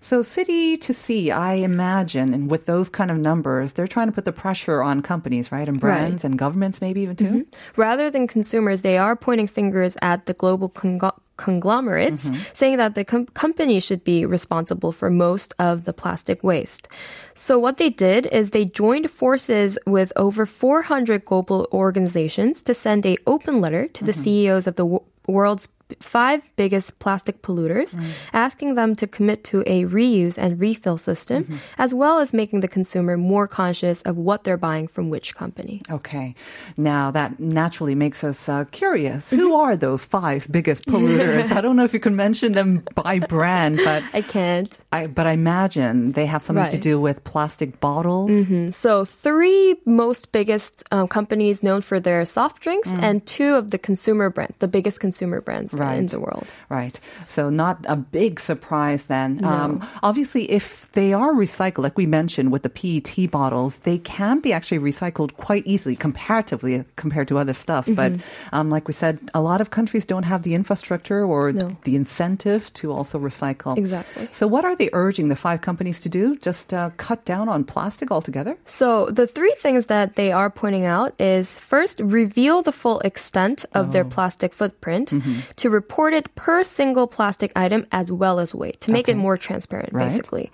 So 0.00 0.22
city 0.22 0.76
to 0.78 0.94
sea, 0.94 1.30
I 1.30 1.54
imagine, 1.54 2.34
and 2.34 2.50
with 2.50 2.66
those 2.66 2.88
kind 2.88 3.10
of 3.10 3.18
numbers, 3.18 3.72
they're 3.72 3.86
trying 3.86 4.08
to 4.08 4.12
put 4.12 4.24
the 4.24 4.32
pressure 4.32 4.82
on 4.82 5.02
companies, 5.02 5.50
right? 5.50 5.68
And 5.68 5.80
brands 5.80 6.24
and 6.24 6.38
governments 6.38 6.80
maybe 6.80 7.02
even 7.02 7.16
too. 7.16 7.24
Mm-hmm. 7.24 7.80
Rather 7.80 8.10
than 8.10 8.26
consumers, 8.26 8.82
they 8.82 8.98
are 8.98 9.16
pointing 9.16 9.46
fingers 9.46 9.96
at 10.02 10.26
the 10.26 10.34
global 10.34 10.68
congl- 10.68 11.18
conglomerates, 11.36 12.30
mm-hmm. 12.30 12.42
saying 12.52 12.76
that 12.78 12.94
the 12.94 13.04
com- 13.04 13.26
company 13.26 13.80
should 13.80 14.04
be 14.04 14.24
responsible 14.24 14.92
for 14.92 15.10
most 15.10 15.54
of 15.58 15.84
the 15.84 15.92
plastic 15.92 16.42
waste. 16.42 16.88
So 17.34 17.58
what 17.58 17.76
they 17.76 17.90
did 17.90 18.26
is 18.26 18.50
they 18.50 18.64
joined 18.64 19.10
forces 19.10 19.78
with 19.86 20.12
over 20.16 20.46
400 20.46 21.24
global 21.24 21.68
organizations 21.72 22.62
to 22.62 22.74
send 22.74 23.04
a 23.06 23.16
open 23.26 23.60
letter 23.60 23.88
to 23.88 24.04
the 24.04 24.12
mm-hmm. 24.12 24.22
CEOs 24.22 24.66
of 24.66 24.76
the 24.76 24.84
w- 24.84 25.04
world's 25.26 25.68
five 26.00 26.50
biggest 26.56 26.98
plastic 26.98 27.42
polluters, 27.42 27.94
asking 28.32 28.74
them 28.74 28.96
to 28.96 29.06
commit 29.06 29.44
to 29.44 29.60
a 29.66 29.84
reuse 29.84 30.36
and 30.38 30.58
refill 30.60 30.98
system, 30.98 31.60
as 31.78 31.94
well 31.94 32.18
as 32.18 32.32
making 32.32 32.60
the 32.60 32.68
consumer 32.68 33.16
more 33.16 33.46
conscious 33.46 34.02
of 34.02 34.16
what 34.16 34.44
they're 34.44 34.56
buying 34.56 34.88
from 34.88 35.10
which 35.10 35.34
company. 35.34 35.80
Okay. 35.90 36.34
Now 36.76 37.10
that 37.12 37.38
naturally 37.40 37.94
makes 37.94 38.24
us 38.24 38.48
uh, 38.48 38.64
curious. 38.70 39.30
Who 39.36 39.54
are 39.54 39.76
those 39.76 40.04
five 40.04 40.48
biggest 40.50 40.86
polluters? 40.86 41.52
I 41.52 41.60
don't 41.60 41.76
know 41.76 41.84
if 41.84 41.94
you 41.94 42.00
can 42.00 42.16
mention 42.16 42.52
them 42.52 42.82
by 42.94 43.18
brand, 43.20 43.80
but 43.84 44.02
I 44.12 44.22
can't. 44.22 44.76
I, 44.92 45.06
but 45.06 45.26
I 45.26 45.32
imagine 45.32 46.12
they 46.12 46.26
have 46.26 46.42
something 46.42 46.68
to 46.70 46.78
do 46.78 47.00
with 47.00 47.22
plastic 47.24 47.80
bottles. 47.80 48.30
Mm, 48.30 48.72
So, 48.72 49.04
three 49.04 49.76
most 49.84 50.32
biggest 50.32 50.84
um, 50.90 51.06
companies 51.08 51.62
known 51.62 51.80
for 51.82 52.00
their 52.00 52.24
soft 52.24 52.62
drinks, 52.62 52.92
and 52.94 53.24
two 53.26 53.54
of 53.54 53.70
the 53.70 53.78
consumer 53.78 54.30
brands, 54.30 54.56
the 54.58 54.68
biggest 54.68 55.00
consumer 55.00 55.40
brands 55.40 55.75
in 55.76 55.82
Right. 56.02 56.08
the 56.10 56.20
world. 56.20 56.46
Right. 56.68 56.98
So 57.26 57.50
not 57.50 57.84
a 57.88 57.96
big 57.96 58.40
surprise 58.40 59.04
then. 59.04 59.44
Um, 59.44 59.86
obviously, 60.02 60.50
if 60.50 60.90
they 60.92 61.12
are 61.12 61.32
recycled, 61.32 61.82
like 61.84 61.96
we 61.96 62.06
mentioned 62.06 62.52
with 62.52 62.62
the 62.62 62.70
PET 62.70 63.30
bottles, 63.30 63.80
they 63.80 63.98
can 63.98 64.40
be 64.40 64.52
actually 64.52 64.78
recycled 64.78 65.36
quite 65.36 65.66
easily 65.66 65.96
comparatively 65.96 66.84
compared 66.96 67.28
to 67.28 67.38
other 67.38 67.54
stuff. 67.54 67.86
But 67.86 68.12
Mm-hmm. 68.12 68.54
um, 68.56 68.70
like 68.70 68.86
we 68.88 68.94
said, 68.94 69.18
a 69.34 69.40
lot 69.40 69.60
of 69.60 69.70
countries 69.70 70.04
don't 70.06 70.24
have 70.24 70.42
the 70.42 70.54
infrastructure 70.54 71.24
or 71.24 71.52
No. 71.52 71.68
the 71.84 71.94
incentive 71.96 72.72
to 72.74 72.92
also 72.92 73.18
recycle. 73.18 73.76
Exactly. 73.76 74.28
So 74.32 74.46
what 74.46 74.64
are 74.64 74.74
they 74.76 74.90
urging 74.92 75.28
the 75.28 75.36
five 75.36 75.60
companies 75.60 76.00
to 76.00 76.08
do? 76.08 76.36
Just 76.36 76.72
uh, 76.74 76.90
cut 76.96 77.24
down 77.24 77.48
on 77.48 77.64
plastic 77.64 78.10
altogether? 78.10 78.56
So, 78.64 79.06
the 79.10 79.26
three 79.26 79.54
things 79.58 79.86
that 79.86 80.16
they 80.16 80.32
are 80.32 80.50
pointing 80.50 80.84
out 80.86 81.12
is 81.20 81.58
first, 81.58 82.00
reveal 82.00 82.62
the 82.62 82.72
full 82.72 83.00
extent 83.00 83.64
of 83.74 83.88
Oh. 83.88 83.90
their 83.92 84.04
plastic 84.04 84.52
footprint, 84.54 85.10
Mm-hmm. 85.10 85.40
to 85.56 85.65
report 85.70 86.14
it 86.14 86.34
per 86.34 86.62
single 86.64 87.06
plastic 87.06 87.52
item 87.56 87.86
as 87.92 88.10
well 88.12 88.38
as 88.38 88.54
weight, 88.54 88.80
to 88.82 88.90
make 88.90 89.08
it 89.08 89.16
more 89.16 89.36
transparent, 89.36 89.92
Right. 89.92 90.08
basically. 90.08 90.50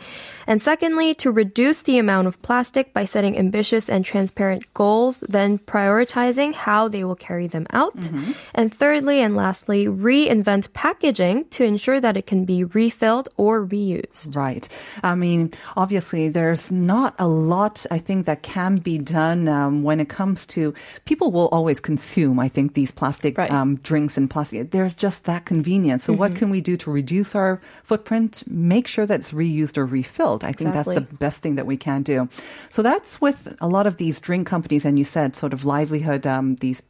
And 0.46 0.60
secondly, 0.60 1.14
to 1.16 1.30
reduce 1.30 1.82
the 1.82 1.98
amount 1.98 2.26
of 2.26 2.40
plastic 2.42 2.92
by 2.92 3.04
setting 3.04 3.38
ambitious 3.38 3.88
and 3.88 4.04
transparent 4.04 4.72
goals, 4.74 5.22
then 5.28 5.58
prioritizing 5.58 6.54
how 6.54 6.88
they 6.88 7.04
will 7.04 7.14
carry 7.16 7.46
them 7.46 7.66
out. 7.70 7.96
Mm-hmm. 7.96 8.32
And 8.54 8.74
thirdly 8.74 9.20
and 9.20 9.36
lastly, 9.36 9.86
reinvent 9.86 10.72
packaging 10.72 11.46
to 11.50 11.64
ensure 11.64 12.00
that 12.00 12.16
it 12.16 12.26
can 12.26 12.44
be 12.44 12.64
refilled 12.64 13.28
or 13.36 13.64
reused. 13.64 14.34
Right. 14.34 14.68
I 15.02 15.14
mean, 15.14 15.52
obviously, 15.76 16.28
there's 16.28 16.70
not 16.72 17.14
a 17.18 17.28
lot, 17.28 17.86
I 17.90 17.98
think, 17.98 18.26
that 18.26 18.42
can 18.42 18.76
be 18.78 18.98
done 18.98 19.48
um, 19.48 19.82
when 19.82 20.00
it 20.00 20.08
comes 20.08 20.46
to 20.46 20.74
people 21.04 21.30
will 21.30 21.48
always 21.48 21.80
consume, 21.80 22.38
I 22.40 22.48
think, 22.48 22.74
these 22.74 22.90
plastic 22.90 23.38
Right. 23.38 23.50
um, 23.50 23.76
drinks 23.76 24.16
and 24.16 24.28
plastic. 24.28 24.70
Just 25.02 25.24
that 25.24 25.44
convenient. 25.44 26.00
So, 26.00 26.12
what 26.12 26.30
can 26.38 26.48
we 26.48 26.60
do 26.60 26.74
to 26.82 26.88
reduce 27.00 27.34
our 27.34 27.60
footprint? 27.82 28.44
Make 28.46 28.86
sure 28.86 29.04
that 29.06 29.18
it's 29.20 29.32
reused 29.32 29.76
or 29.76 29.84
refilled. 29.84 30.44
I 30.44 30.52
think 30.52 30.72
that's 30.72 30.94
the 31.00 31.06
best 31.26 31.42
thing 31.42 31.56
that 31.56 31.66
we 31.66 31.76
can 31.76 32.02
do. 32.02 32.28
So, 32.70 32.82
that's 32.82 33.20
with 33.20 33.56
a 33.60 33.66
lot 33.66 33.86
of 33.90 33.96
these 33.96 34.20
drink 34.20 34.46
companies, 34.46 34.84
and 34.86 34.94
you 35.00 35.04
said 35.04 35.34
sort 35.34 35.52
of 35.52 35.64
livelihood, 35.64 36.22
um, 36.26 36.54
these 36.56 36.82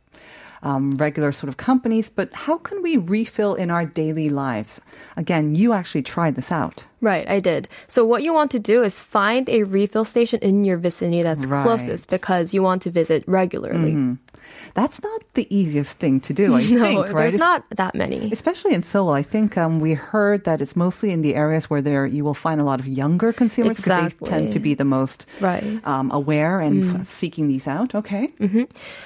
um, 0.62 0.92
regular 0.92 1.32
sort 1.32 1.48
of 1.48 1.56
companies, 1.56 2.08
but 2.08 2.32
how 2.46 2.56
can 2.58 2.82
we 2.82 2.96
refill 2.96 3.54
in 3.54 3.70
our 3.70 3.84
daily 3.84 4.30
lives? 4.30 4.80
Again, 5.16 5.54
you 5.54 5.72
actually 5.72 6.02
tried 6.02 6.36
this 6.36 6.52
out. 6.52 6.86
Right, 7.00 7.28
I 7.28 7.40
did. 7.40 7.66
So 7.88 8.04
what 8.06 8.22
you 8.22 8.32
want 8.32 8.50
to 8.52 8.60
do 8.60 8.82
is 8.84 9.00
find 9.00 9.48
a 9.48 9.64
refill 9.64 10.04
station 10.04 10.38
in 10.40 10.62
your 10.64 10.78
vicinity 10.78 11.22
that's 11.22 11.46
Right. 11.46 11.64
closest 11.66 12.10
because 12.10 12.54
you 12.54 12.62
want 12.62 12.82
to 12.82 12.90
visit 12.90 13.24
regularly. 13.26 14.16
That's 14.74 15.02
not 15.02 15.20
the 15.34 15.46
easiest 15.54 15.98
thing 15.98 16.20
to 16.20 16.32
do, 16.32 16.54
I 16.54 16.62
No, 16.70 16.80
think, 16.80 17.00
right? 17.06 17.14
there's 17.16 17.34
Es- 17.34 17.40
not 17.40 17.64
that 17.76 17.94
many. 17.94 18.30
Especially 18.32 18.72
in 18.74 18.82
Seoul, 18.82 19.10
I 19.10 19.22
think 19.22 19.56
um, 19.58 19.80
we 19.80 19.94
heard 19.94 20.44
that 20.44 20.60
it's 20.60 20.74
mostly 20.76 21.10
in 21.12 21.20
the 21.22 21.34
areas 21.34 21.68
where 21.70 21.82
there 21.82 22.06
you 22.06 22.24
will 22.24 22.34
find 22.34 22.60
a 22.60 22.64
lot 22.64 22.80
of 22.80 22.86
younger 22.88 23.32
consumers 23.32 23.76
because 23.78 24.14
they 24.14 24.26
tend 24.26 24.52
to 24.52 24.58
be 24.60 24.74
the 24.74 24.84
most 24.84 25.26
Right. 25.40 25.62
Mm. 25.62 25.86
um, 25.86 26.10
aware 26.10 26.60
and 26.60 27.00
f- 27.00 27.06
seeking 27.06 27.48
these 27.48 27.66
out. 27.68 27.94
Okay, 27.94 28.32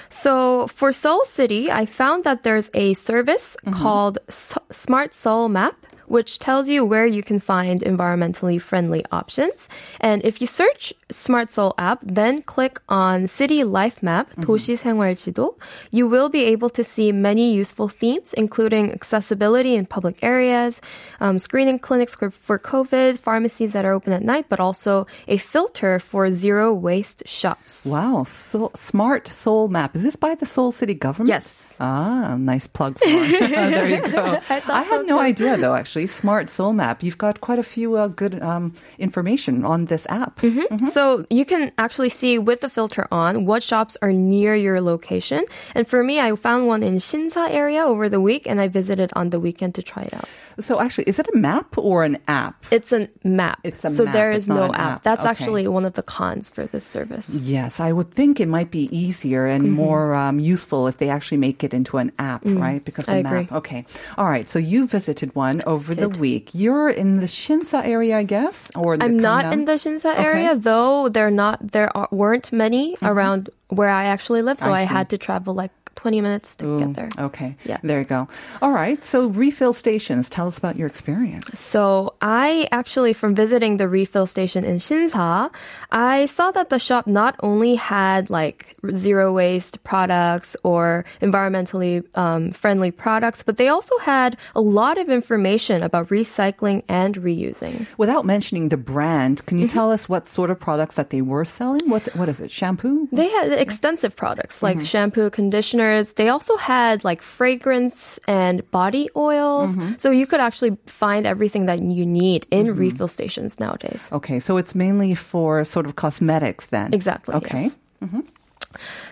So 0.09 0.67
for 0.69 0.93
Seoul 0.93 1.25
City, 1.25 1.71
I 1.71 1.87
found 1.87 2.25
that 2.25 2.43
there's 2.43 2.71
a 2.75 2.95
service 2.95 3.57
Mm-hmm. 3.67 3.83
called 3.83 4.19
S- 4.29 4.59
Smart 4.71 5.15
Seoul 5.15 5.49
Map 5.49 5.75
Which 6.08 6.40
tells 6.40 6.68
you 6.68 6.84
where 6.84 7.06
you 7.06 7.24
can 7.24 7.40
find 7.40 7.80
environmentally 7.80 8.60
friendly 8.62 9.02
options. 9.14 9.70
And 10.02 10.20
if 10.26 10.42
you 10.42 10.48
search 10.48 10.94
Smart 11.10 11.50
Seoul 11.50 11.74
app, 11.78 12.00
then 12.04 12.42
click 12.42 12.82
on 12.90 13.28
City 13.28 13.64
Life 13.64 14.04
Map, 14.04 14.28
Mm-hmm. 14.32 14.44
도시 14.44 14.76
생활 14.76 15.16
지도, 15.16 15.56
you 15.90 16.08
will 16.10 16.28
be 16.28 16.44
able 16.44 16.70
to 16.72 16.84
see 16.84 17.14
many 17.14 17.54
useful 17.54 17.88
themes, 17.88 18.34
including 18.34 18.92
accessibility 18.92 19.74
in 19.76 19.86
public 19.86 20.22
areas, 20.22 20.82
um, 21.22 21.40
screening 21.40 21.80
clinics 21.80 22.14
for, 22.16 22.30
for 22.30 22.60
COVID, 22.60 23.18
pharmacies 23.18 23.72
that 23.72 23.86
are 23.86 23.94
open 23.94 24.12
at 24.12 24.22
night, 24.24 24.48
but 24.50 24.60
also 24.60 25.08
a 25.30 25.38
filter 25.38 25.98
for 25.98 26.30
zero 26.32 26.74
waste 26.74 27.24
shops. 27.26 27.86
wow, 27.86 28.24
so 28.24 28.70
smart 28.76 29.30
Seoul 29.30 29.70
map. 29.70 29.96
Is 29.96 30.04
this 30.04 30.18
by 30.18 30.36
the 30.36 30.46
Seoul 30.46 30.74
City 30.74 30.94
government? 30.94 31.30
Yes. 31.30 31.74
Ah, 31.80 32.36
nice 32.38 32.68
plug 32.68 33.00
for 33.00 33.06
it. 33.08 33.50
there 33.50 33.90
you 33.90 34.02
go. 34.12 34.40
I, 34.50 34.60
thought 34.60 34.86
had 34.86 34.88
so 34.88 35.02
no 35.04 35.16
too. 35.16 35.20
idea 35.24 35.56
though. 35.58 35.74
Actually, 35.74 35.95
smart 36.05 36.51
Seoul 36.51 36.75
map. 36.75 37.03
You've 37.03 37.17
got 37.17 37.41
quite 37.41 37.59
a 37.59 37.63
few 37.63 37.97
uh, 37.97 38.09
good 38.09 38.43
um, 38.43 38.75
information 38.99 39.65
on 39.65 39.87
this 39.87 40.07
app. 40.11 40.41
Mm-hmm. 40.41 40.87
So 40.89 41.25
you 41.31 41.47
can 41.47 41.73
actually 41.79 42.11
see 42.11 42.39
with 42.39 42.61
the 42.61 42.69
filter 42.69 43.09
on 43.11 43.47
what 43.47 43.63
shops 43.63 43.97
are 44.03 44.13
near 44.13 44.55
your 44.55 44.83
location. 44.83 45.41
And 45.75 45.89
for 45.89 46.05
me, 46.05 46.21
I 46.21 46.35
found 46.37 46.67
one 46.67 46.83
in 46.83 46.97
Shinsa 46.97 47.51
area 47.51 47.83
over 47.83 48.11
the 48.11 48.21
week 48.21 48.47
and 48.47 48.61
I 48.61 48.69
visited 48.69 49.11
on 49.17 49.31
the 49.31 49.41
weekend 49.41 49.75
to 49.77 49.83
try 49.83 50.03
it 50.03 50.13
out. 50.13 50.29
So 50.59 50.81
actually, 50.81 51.05
is 51.05 51.19
it 51.19 51.29
a 51.33 51.37
map 51.37 51.77
or 51.77 52.05
an 52.05 52.19
app? 52.29 52.65
It's 52.71 52.93
a 52.93 53.09
map. 53.25 53.61
It's 53.63 53.85
a 53.85 53.91
so 53.91 54.05
map, 54.05 54.13
there 54.15 54.31
is 54.33 54.49
no 54.49 54.73
app. 54.73 54.81
app. 54.81 55.03
That's 55.03 55.21
Okay. 55.23 55.31
actually 55.31 55.69
one 55.69 55.85
of 55.85 55.93
the 55.95 56.03
cons 56.03 56.49
for 56.49 56.65
this 56.65 56.85
service. 56.85 57.29
Yes, 57.35 57.79
I 57.81 57.93
would 57.93 58.11
think 58.13 58.41
it 58.41 58.49
might 58.49 58.71
be 58.71 58.89
easier 58.97 59.45
and 59.47 59.65
Mm-hmm. 59.67 59.73
more 59.87 60.15
um, 60.15 60.39
useful 60.41 60.87
if 60.89 60.97
they 60.99 61.09
actually 61.11 61.39
make 61.39 61.63
it 61.63 61.73
into 61.75 61.99
an 61.99 62.13
app, 62.19 62.43
right? 62.45 62.83
Because 62.85 63.05
the. 63.07 63.13
I 63.13 63.23
map. 63.23 63.33
agree. 63.33 63.57
Okay. 63.59 63.85
All 64.17 64.29
right. 64.29 64.47
So 64.49 64.59
you 64.59 64.87
visited 64.87 65.35
one 65.35 65.61
over 65.67 65.95
the 65.95 66.09
week. 66.09 66.51
You're 66.55 66.89
in 66.89 67.21
the 67.21 67.27
Shinsa 67.27 67.85
area, 67.85 68.17
I 68.17 68.23
guess, 68.25 68.71
or 68.75 68.97
I'm 69.01 69.19
not 69.19 69.53
in 69.53 69.65
the 69.67 69.73
Shinsa 69.77 70.13
Okay. 70.13 70.25
area, 70.25 70.57
though 70.57 71.09
there 71.09 71.31
not 71.31 71.73
there 71.73 71.95
are, 71.97 72.09
weren't 72.11 72.53
many 72.53 72.97
around 73.03 73.51
where 73.69 73.91
I 73.91 74.05
actually 74.05 74.43
live, 74.43 74.59
so 74.61 74.73
I 74.73 74.81
I, 74.81 74.85
had 74.85 75.11
to 75.11 75.19
travel 75.19 75.53
like 75.53 75.73
20 75.97 76.21
minutes 76.21 76.57
to 76.57 76.67
Ooh, 76.67 76.79
get 76.79 76.95
there. 76.95 77.09
Okay. 77.19 77.57
Yeah. 77.65 77.79
There 77.83 77.99
you 77.99 78.05
go. 78.07 78.29
All 78.63 78.73
right. 78.73 79.03
So 79.03 79.27
refill 79.29 79.73
stations. 79.73 80.29
Tell 80.31 80.47
us 80.47 80.57
about 80.59 80.77
your 80.77 80.87
experience. 80.87 81.59
So 81.59 82.15
I 82.21 82.69
actually, 82.71 83.13
from 83.13 83.35
visiting 83.35 83.77
the 83.79 83.89
refill 83.89 84.27
station 84.27 84.65
in 84.65 84.77
Shinsa, 84.77 85.51
I 85.91 86.27
saw 86.27 86.51
that 86.53 86.71
the 86.71 86.79
shop 86.79 87.07
not 87.07 87.35
only 87.43 87.75
had 87.77 88.31
like 88.31 88.77
zero 88.95 89.33
waste 89.33 89.83
products 89.85 90.57
or 90.63 91.05
environmentally 91.21 92.05
um, 92.17 92.51
friendly 92.53 92.91
products, 92.91 93.43
but 93.43 93.57
they 93.57 93.69
also 93.69 93.97
had 93.99 94.37
a 94.55 94.61
lot 94.61 94.99
of 94.99 95.09
information 95.09 95.83
about 95.83 96.09
recycling 96.09 96.83
and 96.89 97.17
reusing. 97.17 97.87
Without 97.99 98.25
mentioning 98.25 98.69
the 98.69 98.77
brand, 98.77 99.45
can 99.47 99.59
you 99.59 99.67
Mm-hmm. 99.67 99.73
tell 99.79 99.91
us 99.91 100.09
what 100.09 100.29
sort 100.29 100.51
of 100.51 100.61
products 100.61 100.95
that 100.97 101.11
they 101.11 101.23
were 101.23 101.45
selling? 101.45 101.89
What 101.91 102.05
What 102.15 102.29
is 102.29 102.39
it? 102.41 102.51
Shampoo? 102.53 103.09
They 103.11 103.29
had 103.29 103.51
extensive 103.53 104.15
products 104.15 104.63
like 104.63 104.81
shampoo, 104.81 105.29
conditioner, 105.31 105.86
conditioners. 105.87 106.15
They 106.15 106.29
also 106.29 106.57
had 106.57 107.05
like 107.05 107.23
fragrance 107.23 108.19
and 108.29 108.69
body 108.71 109.09
oils. 109.17 109.75
Mm-hmm. 109.75 109.95
So 109.99 110.11
you 110.11 110.27
could 110.27 110.41
actually 110.41 110.77
find 110.87 111.27
everything 111.27 111.67
that 111.67 111.83
you 111.83 112.07
need 112.07 112.47
in 112.51 112.67
mm-hmm. 112.67 112.79
refill 112.79 113.09
stations 113.09 113.59
nowadays. 113.61 114.09
Okay, 114.13 114.41
so 114.41 114.57
it's 114.57 114.75
mainly 114.75 115.15
for 115.15 115.65
sort 115.65 115.87
of 115.87 115.97
cosmetics 115.97 116.67
then. 116.67 116.93
Exactly. 116.95 117.35
Okay. 117.35 117.63
yes. 117.63 117.79
Mm-hmm. 118.03 118.21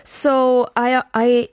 So 0.03 0.69
I 0.75 1.03
I 1.13 1.49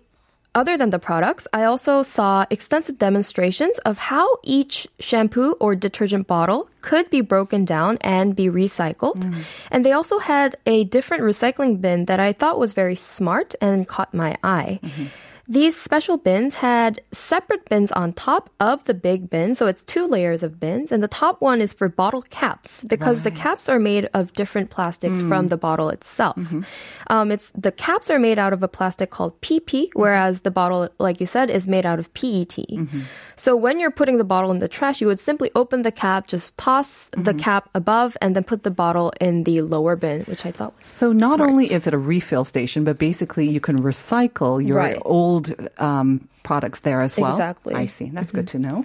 other 0.54 0.76
than 0.76 0.90
the 0.90 0.99
products, 0.99 1.49
I 1.52 1.64
also 1.64 2.02
saw 2.02 2.44
extensive 2.50 2.99
demonstrations 2.99 3.78
of 3.80 3.99
how 3.99 4.37
each 4.42 4.87
shampoo 4.99 5.52
or 5.61 5.75
detergent 5.75 6.26
bottle 6.26 6.68
could 6.82 7.09
be 7.11 7.21
broken 7.21 7.64
down 7.64 7.99
and 8.00 8.37
be 8.37 8.49
recycled. 8.49 9.23
Mm. 9.23 9.44
And 9.71 9.85
they 9.85 9.92
also 9.92 10.18
had 10.18 10.56
a 10.66 10.85
different 10.85 11.23
recycling 11.23 11.80
bin 11.80 12.04
that 12.06 12.21
I 12.21 12.32
thought 12.32 12.59
was 12.59 12.75
very 12.75 12.97
smart 12.97 13.54
and 13.61 13.88
caught 13.88 14.12
my 14.12 14.37
eye. 14.42 14.80
Mm-hmm. 14.82 15.06
These 15.49 15.76
special 15.76 16.16
bins 16.16 16.54
had 16.54 17.00
separate 17.11 17.68
bins 17.68 17.90
on 17.92 18.12
top 18.12 18.50
of 18.61 18.84
the 18.84 18.94
big 18.94 19.28
bin, 19.28 19.54
so 19.54 19.66
it's 19.66 19.82
two 19.82 20.06
layers 20.06 20.42
of 20.42 20.61
bins, 20.61 20.92
and 20.92 21.02
the 21.02 21.08
top 21.08 21.40
one 21.40 21.61
is 21.61 21.72
for 21.72 21.88
bottle 21.88 22.22
caps 22.22 22.84
because 22.84 23.22
the 23.22 23.30
caps 23.30 23.68
are 23.68 23.80
made 23.80 24.08
of 24.14 24.32
different 24.34 24.70
plastics 24.70 25.20
hmm. 25.20 25.28
from 25.28 25.49
the 25.49 25.56
bottle 25.56 25.88
itself. 25.88 26.37
Mm-hmm. 26.37 26.61
Um, 27.08 27.32
it's 27.32 27.50
the 27.58 27.72
caps 27.72 28.08
are 28.08 28.20
made 28.20 28.38
out 28.38 28.52
of 28.52 28.62
a 28.62 28.68
plastic 28.68 29.11
called 29.11 29.40
PP, 29.40 29.88
whereas 29.94 30.42
the 30.42 30.50
bottle, 30.50 30.88
like 30.99 31.18
you 31.18 31.26
said, 31.26 31.50
is 31.50 31.66
made 31.66 31.84
out 31.84 31.99
of 31.99 32.12
PET. 32.14 32.54
Mm-hmm. 32.70 33.00
So 33.34 33.56
when 33.56 33.80
you're 33.80 33.90
putting 33.90 34.18
the 34.18 34.25
bottle 34.25 34.52
in 34.52 34.61
the 34.61 34.68
trash, 34.68 35.00
you 35.00 35.08
would 35.08 35.18
simply 35.18 35.50
open 35.56 35.82
the 35.82 35.90
cap, 35.90 36.28
just 36.28 36.56
toss 36.56 37.08
the 37.11 37.32
mm-hmm. 37.32 37.38
cap 37.38 37.68
above, 37.75 38.16
and 38.22 38.37
then 38.37 38.44
put 38.44 38.62
the 38.62 38.70
bottle 38.70 39.12
in 39.20 39.42
the 39.42 39.62
lower 39.62 39.96
bin, 39.96 40.22
which 40.22 40.46
I 40.46 40.52
thought 40.52 40.76
was 40.76 40.87
So 40.87 41.12
not 41.12 41.37
smart. 41.37 41.50
only 41.50 41.72
is 41.72 41.88
it 41.88 41.94
a 41.94 41.99
refill 41.99 42.44
station, 42.44 42.84
but 42.84 42.99
basically 42.99 43.49
you 43.49 43.58
can 43.58 43.82
recycle 43.82 44.64
your 44.64 44.76
Right. 44.76 45.02
old 45.04 45.31
um, 45.78 46.28
products 46.42 46.80
there 46.80 47.00
as 47.00 47.16
well. 47.16 47.32
Exactly. 47.32 47.75
Mm-hmm. 47.75 47.82
I 47.82 47.87
see. 47.87 48.11
That's 48.11 48.32
good 48.32 48.49
to 48.49 48.58
know. 48.58 48.84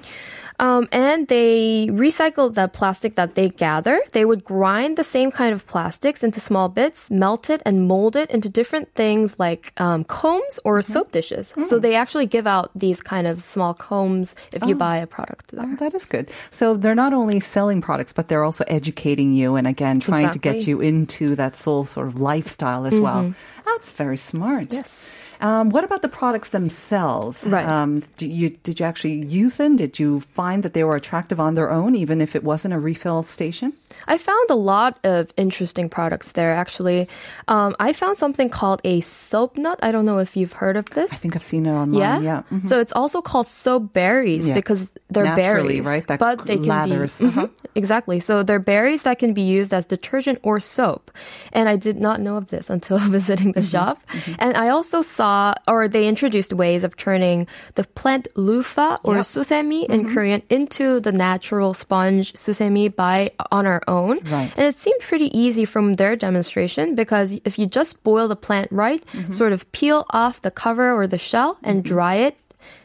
Um, 0.60 0.90
and 0.92 1.28
they 1.28 1.88
recycled 1.92 2.56
the 2.56 2.68
plastic 2.68 3.14
that 3.16 3.36
they 3.36 3.50
gather. 3.50 4.02
They 4.14 4.26
would 4.26 4.44
grind 4.44 4.98
the 4.98 5.04
same 5.04 5.30
kind 5.30 5.54
of 5.54 5.68
plastics 5.68 6.24
into 6.24 6.40
small 6.40 6.68
bits, 6.68 7.12
melt 7.12 7.52
it, 7.52 7.62
and 7.64 7.88
mold 7.88 8.16
it 8.16 8.32
into 8.32 8.50
different 8.50 8.92
things 8.96 9.38
like 9.38 9.72
um, 9.78 10.04
combs 10.04 10.60
or 10.66 10.82
soap 10.82 11.12
dishes. 11.12 11.54
So 11.68 11.78
they 11.78 11.94
actually 11.94 12.26
give 12.26 12.48
out 12.48 12.72
these 12.74 13.02
kind 13.02 13.28
of 13.28 13.44
small 13.44 13.76
combs 13.76 14.34
if 14.54 14.66
you 14.66 14.74
buy 14.74 14.98
a 14.98 15.06
product 15.06 15.52
there. 15.52 15.64
Oh, 15.64 15.76
that 15.76 15.94
is 15.94 16.06
good. 16.06 16.32
So 16.50 16.76
they're 16.76 16.96
not 16.96 17.14
only 17.14 17.40
selling 17.40 17.80
products, 17.80 18.12
but 18.12 18.28
they're 18.28 18.44
also 18.44 18.64
educating 18.68 19.34
you 19.34 19.56
and 19.58 19.68
again 19.68 20.00
trying 20.00 20.32
to 20.32 20.40
get 20.40 20.66
you 20.66 20.82
into 20.82 21.36
that 21.36 21.56
soul 21.56 21.86
sort 21.86 22.08
of 22.08 22.20
lifestyle 22.20 22.88
as 22.88 23.00
well. 23.00 23.34
That's 23.66 23.92
very 23.92 24.18
smart. 24.18 24.74
Yes. 24.74 25.38
Um, 25.40 25.70
what 25.70 25.84
about 25.84 26.02
the 26.02 26.08
products 26.08 26.50
themselves? 26.50 27.46
Right. 27.52 27.66
Um, 27.66 28.02
do 28.18 28.28
you, 28.28 28.50
did 28.64 28.80
you 28.80 28.86
actually 28.86 29.26
use 29.26 29.58
them? 29.58 29.76
Did 29.76 30.00
you 30.00 30.20
find 30.22 30.64
that 30.64 30.74
they 30.74 30.84
were 30.84 30.96
attractive 30.96 31.40
on 31.40 31.56
their 31.56 31.72
own, 31.72 31.96
even 31.96 32.22
if 32.22 32.36
it 32.36 32.44
wasn't 32.44 32.74
a 32.74 32.80
refill 32.80 33.24
station? 33.24 33.74
I 34.08 34.18
found 34.18 34.50
a 34.52 34.56
lot 34.56 35.00
of 35.04 35.34
interesting 35.38 35.90
products 35.90 36.34
there, 36.34 36.54
actually. 36.54 37.08
Um, 37.48 37.76
I 37.80 37.94
found 37.94 38.18
something 38.18 38.50
called 38.50 38.80
a 38.84 39.02
soap 39.02 39.58
nut. 39.58 39.80
I 39.82 39.92
don't 39.92 40.06
know 40.06 40.20
if 40.20 40.38
you've 40.38 40.54
heard 40.54 40.78
of 40.78 40.86
this. 40.92 41.12
I 41.14 41.16
think 41.16 41.36
I've 41.36 41.42
seen 41.42 41.66
it 41.66 41.72
online. 41.74 42.22
Yeah. 42.24 42.44
Mhm. 42.52 42.66
So 42.66 42.80
it's 42.80 42.94
also 42.94 43.22
called 43.22 43.48
soap 43.48 43.94
berries 43.94 44.48
Yeah. 44.48 44.56
because 44.56 44.90
they're 45.10 45.24
Naturally, 45.24 45.82
berries, 45.82 45.86
right? 45.88 46.08
That 46.08 46.20
but 46.20 46.46
they 46.46 46.58
can 46.58 46.66
lathers. 46.66 47.20
be 47.20 47.26
Uh-huh. 47.26 47.48
Mhm, 47.48 47.50
exactly. 47.76 48.20
So 48.20 48.44
they're 48.44 48.60
berries 48.60 49.04
that 49.04 49.18
can 49.20 49.34
be 49.34 49.42
used 49.42 49.74
as 49.74 49.86
detergent 49.86 50.40
or 50.44 50.60
soap. 50.60 51.10
And 51.54 51.68
I 51.70 51.76
did 51.76 52.00
not 52.00 52.22
know 52.22 52.36
of 52.38 52.50
this 52.50 52.70
until 52.76 52.98
visiting 53.18 53.54
the 53.54 53.62
Mm-hmm. 53.62 53.78
shop. 53.78 53.98
And 54.38 54.58
I 54.58 54.70
also 54.70 55.02
saw, 55.02 55.54
or 55.68 55.88
they 55.88 56.08
introduced 56.08 56.54
ways 56.54 56.84
of 56.84 56.96
turning 56.98 57.37
the 57.76 57.84
plant 58.00 58.28
loofah 58.36 58.98
or 59.04 59.16
Yep. 59.18 59.26
susemi 59.26 59.82
in 59.90 60.02
Korean 60.14 60.42
into 60.50 61.00
the 61.00 61.12
natural 61.12 61.74
sponge 61.74 62.34
susemi 62.34 62.88
by 63.04 63.32
on 63.52 63.66
our 63.68 63.82
own. 63.88 64.18
Right. 64.26 64.52
And 64.58 64.66
it 64.66 64.76
seemed 64.76 65.02
pretty 65.02 65.30
easy 65.38 65.66
from 65.66 65.94
their 66.02 66.16
demonstration 66.16 66.96
because 66.96 67.28
if 67.46 67.60
you 67.60 67.66
just 67.80 67.92
boil 68.04 68.28
the 68.28 68.36
plant 68.48 68.70
right, 68.72 69.04
Mm-hmm. 69.14 69.32
sort 69.32 69.52
of 69.54 69.70
peel 69.72 70.06
off 70.12 70.42
the 70.42 70.52
cover 70.52 70.88
or 70.98 71.06
the 71.08 71.18
shell 71.30 71.58
and 71.64 71.84
dry 71.84 72.16
it, 72.28 72.36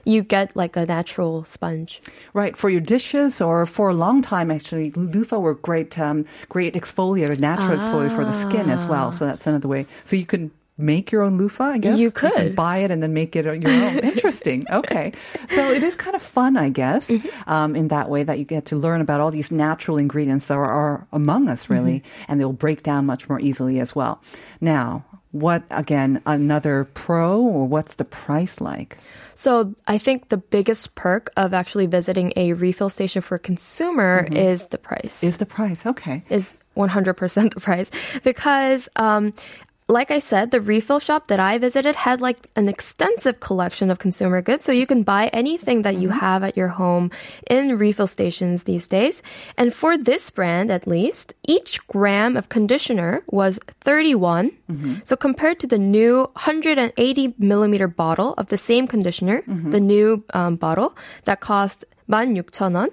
you 0.05 0.23
get 0.23 0.55
like 0.55 0.77
a 0.77 0.85
natural 0.87 1.45
sponge. 1.45 2.01
Right, 2.35 2.57
for 2.57 2.69
your 2.71 2.81
dishes 2.95 3.41
or 3.41 3.67
for 3.67 3.91
a 3.91 3.95
long 3.95 4.23
time, 4.23 4.51
actually, 4.51 4.91
loofah 4.95 5.39
were 5.39 5.55
great, 5.55 5.99
um, 5.99 6.25
great 6.49 6.75
exfoliator, 6.75 7.39
natural 7.39 7.77
exfoliator 7.79 8.15
for 8.15 8.25
the 8.25 8.33
skin 8.33 8.71
as 8.71 8.87
well. 8.87 9.11
So 9.13 9.27
that's 9.27 9.47
another 9.47 9.69
way. 9.69 9.87
So 10.05 10.15
you 10.17 10.27
can 10.27 10.51
make 10.79 11.13
your 11.13 11.23
own 11.23 11.39
loofah, 11.39 11.65
I 11.65 11.79
guess. 11.79 11.99
You 11.99 12.11
could. 12.11 12.57
buy 12.57 12.79
it 12.79 12.91
and 12.91 13.03
then 13.03 13.13
make 13.13 13.37
it 13.37 13.45
your 13.45 13.55
own. 13.55 13.63
Interesting. 14.03 14.67
Okay, 14.71 15.13
so 15.51 15.71
it 15.71 15.83
is 15.83 15.95
kind 15.95 16.17
of 16.17 16.23
fun, 16.23 16.57
I 16.57 16.71
guess, 16.71 17.11
um, 17.47 17.77
in 17.77 17.89
that 17.89 18.09
way 18.11 18.23
that 18.23 18.39
you 18.39 18.45
get 18.45 18.67
to 18.67 18.77
learn 18.77 19.01
about 19.01 19.21
all 19.21 19.31
these 19.31 19.51
natural 19.51 19.99
ingredients 19.99 20.47
that 20.49 20.55
are, 20.55 20.65
are 20.65 21.07
among 21.13 21.49
us, 21.49 21.69
really, 21.71 22.03
and 22.29 22.41
they'll 22.41 22.53
break 22.53 22.83
down 22.83 23.07
much 23.07 23.29
more 23.29 23.41
easily 23.41 23.81
as 23.81 23.95
well. 23.95 24.23
Now. 24.61 25.05
What 25.33 25.63
again? 25.71 26.21
Another 26.27 26.85
pro, 26.93 27.41
or 27.41 27.67
what's 27.67 27.95
the 27.95 28.05
price 28.05 28.61
like? 28.61 28.99
So 29.35 29.75
I 29.87 29.97
think 29.97 30.29
the 30.29 30.37
biggest 30.37 30.95
perk 30.95 31.31
of 31.39 31.55
actually 31.55 31.87
visiting 31.87 32.35
a 32.37 32.53
refill 32.53 32.91
station 32.91 33.23
for 33.23 33.37
a 33.37 33.39
consumer 33.39 34.29
is 34.31 34.67
the 34.67 34.77
price. 34.77 35.25
Is 35.25 35.39
the 35.39 35.47
price 35.47 35.87
okay? 35.87 36.23
is 36.29 36.53
100% 36.77 37.55
the 37.55 37.61
price 37.61 37.91
because 38.23 38.91
um 38.97 39.33
like 39.89 40.11
I 40.11 40.19
said, 40.19 40.51
the 40.51 40.61
refill 40.61 41.01
shop 41.01 41.27
that 41.29 41.41
I 41.41 41.59
visited 41.59 41.97
had 41.97 42.21
like 42.21 42.49
an 42.57 42.69
extensive 42.69 43.41
collection 43.41 43.91
of 43.91 43.99
consumer 43.99 44.41
goods. 44.41 44.65
So 44.65 44.73
you 44.73 44.87
can 44.87 45.03
buy 45.03 45.29
anything 45.29 45.83
that 45.83 45.97
you 45.97 46.09
mm-hmm. 46.09 46.19
have 46.19 46.43
at 46.43 46.57
your 46.57 46.69
home 46.69 47.11
in 47.51 47.79
refill 47.79 48.07
stations 48.07 48.65
these 48.65 48.89
days. 48.89 49.23
And 49.57 49.75
for 49.75 49.99
this 49.99 50.31
brand, 50.31 50.71
at 50.71 50.87
least, 50.87 51.35
each 51.47 51.85
gram 51.89 52.37
of 52.37 52.49
conditioner 52.49 53.23
was 53.31 53.59
31. 53.81 54.51
Mm-hmm. 54.71 54.95
So 55.05 55.17
compared 55.17 55.61
to 55.61 55.67
the 55.67 55.79
new 55.79 56.31
180 56.35 57.35
millimeter 57.39 57.89
bottle 57.89 58.35
of 58.39 58.47
the 58.47 58.59
same 58.59 58.87
conditioner, 58.87 59.43
mm-hmm. 59.43 59.71
the 59.71 59.81
new 59.81 60.25
um, 60.33 60.57
bottle 60.57 60.97
that 61.25 61.41
cost 61.41 61.85
16,000원. 62.09 62.91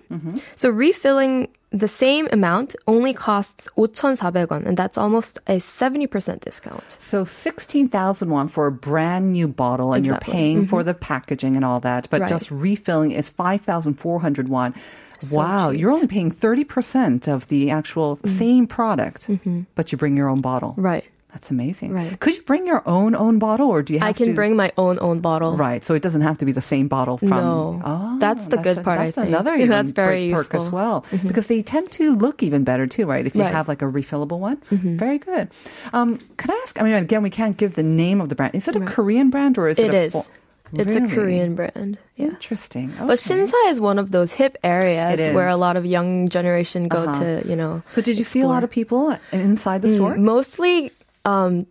So 0.56 0.70
refilling 0.70 1.50
the 1.72 1.88
same 1.88 2.28
amount 2.32 2.76
only 2.88 3.14
costs 3.14 3.70
5,400원, 3.78 4.66
and 4.66 4.76
that's 4.76 4.98
almost 4.98 5.38
a 5.48 5.58
70% 5.58 6.40
discount. 6.42 6.84
So 6.98 7.24
16,000 7.24 8.30
won 8.30 8.48
for 8.48 8.66
a 8.66 8.72
brand 8.72 9.34
new 9.34 9.48
bottle 9.48 9.94
and 9.94 10.06
Exactly. 10.06 10.32
you're 10.32 10.34
paying 10.34 10.58
mm-hmm. 10.60 10.68
for 10.68 10.84
the 10.84 10.94
packaging 10.94 11.56
and 11.56 11.64
all 11.64 11.80
that, 11.82 12.10
but 12.10 12.22
Right. 12.22 12.30
just 12.30 12.50
refilling 12.50 13.12
is 13.12 13.30
5,400 13.30 14.48
won. 14.48 14.74
So 15.22 15.38
wow, 15.38 15.72
cheap. 15.72 15.80
you're 15.80 15.92
only 15.92 16.08
paying 16.08 16.32
30% 16.32 17.28
of 17.28 17.48
the 17.50 17.70
actual 17.70 18.18
mm-hmm. 18.18 18.28
same 18.28 18.68
product, 18.68 19.28
mm-hmm. 19.28 19.62
but 19.76 19.92
you 19.92 19.98
bring 19.98 20.18
your 20.18 20.30
own 20.30 20.42
bottle. 20.42 20.74
Right. 20.78 21.04
That's 21.32 21.52
amazing. 21.52 21.94
Right. 21.94 22.20
Could 22.20 22.36
you 22.36 22.42
bring 22.42 22.66
your 22.66 22.82
own 22.88 23.14
own 23.16 23.38
bottle 23.38 23.70
or 23.70 23.84
do 23.84 23.94
you 23.94 24.00
have 24.00 24.10
I 24.10 24.14
can 24.14 24.28
to 24.28 24.34
bring 24.34 24.56
my 24.56 24.72
own 24.78 24.98
own 25.00 25.20
bottle. 25.20 25.56
Right, 25.56 25.86
so 25.86 25.94
it 25.94 26.02
doesn't 26.02 26.22
have 26.22 26.40
to 26.40 26.46
be 26.46 26.52
the 26.52 26.60
same 26.62 26.88
bottle 26.88 27.20
from. 27.20 27.30
No. 27.30 27.82
Oh, 27.86 28.18
That's 28.20 28.48
the 28.48 28.58
good 28.58 28.80
a- 28.80 28.82
part, 28.82 28.98
I 29.00 29.06
That's 29.06 29.16
think. 29.16 29.28
another 29.30 29.66
That's 29.74 29.92
very 29.92 30.32
perk 30.34 30.54
as 30.56 30.62
useful. 30.62 30.76
well 30.76 31.06
because 31.28 31.46
they 31.46 31.62
tend 31.62 31.92
to 31.92 32.16
look 32.16 32.42
even 32.42 32.64
better 32.64 32.88
too, 32.88 33.06
right? 33.06 33.26
If 33.28 33.36
you 33.36 33.44
Right. 33.44 33.52
have 33.54 33.68
like 33.68 33.82
a 33.84 33.86
refillable 33.86 34.40
one, 34.40 34.58
very 34.72 35.20
good. 35.20 35.50
Um, 35.94 36.18
can 36.38 36.50
I 36.52 36.60
ask? 36.64 36.82
I 36.82 36.84
mean, 36.84 36.96
again, 36.96 37.22
we 37.22 37.30
can't 37.30 37.58
give 37.58 37.76
the 37.76 37.84
name 37.84 38.22
of 38.22 38.30
the 38.30 38.36
brand. 38.36 38.56
Is 38.56 38.68
it 38.68 38.76
a 38.76 38.80
Korean 38.82 39.30
brand 39.30 39.58
or 39.60 39.68
is 39.70 39.78
it? 39.78 39.88
It 39.90 39.94
a 39.94 40.02
is. 40.10 40.14
fo- 40.14 40.26
It's 40.74 40.94
a 40.96 41.02
Korean 41.08 41.54
brand. 41.56 41.98
Yeah. 42.16 42.28
Interesting. 42.28 42.90
But 42.98 43.04
Okay. 43.06 43.14
Shinsa 43.26 43.58
is 43.70 43.80
one 43.82 43.98
of 43.98 44.12
those 44.12 44.34
hip 44.34 44.58
areas 44.64 45.20
where 45.36 45.48
a 45.48 45.56
lot 45.58 45.78
of 45.78 45.86
young 45.86 46.28
generation 46.30 46.88
go 46.88 47.04
Uh-huh. 47.06 47.20
to, 47.20 47.48
you 47.50 47.56
know. 47.56 47.82
So, 47.92 48.02
did 48.02 48.18
you 48.18 48.24
see 48.24 48.42
a 48.42 48.48
lot 48.48 48.64
of 48.64 48.70
people 48.70 49.16
inside 49.32 49.82
the 49.82 49.90
store? 49.90 50.14
Mm, 50.14 50.22
Mostly 50.34 50.92
um, 51.30 51.68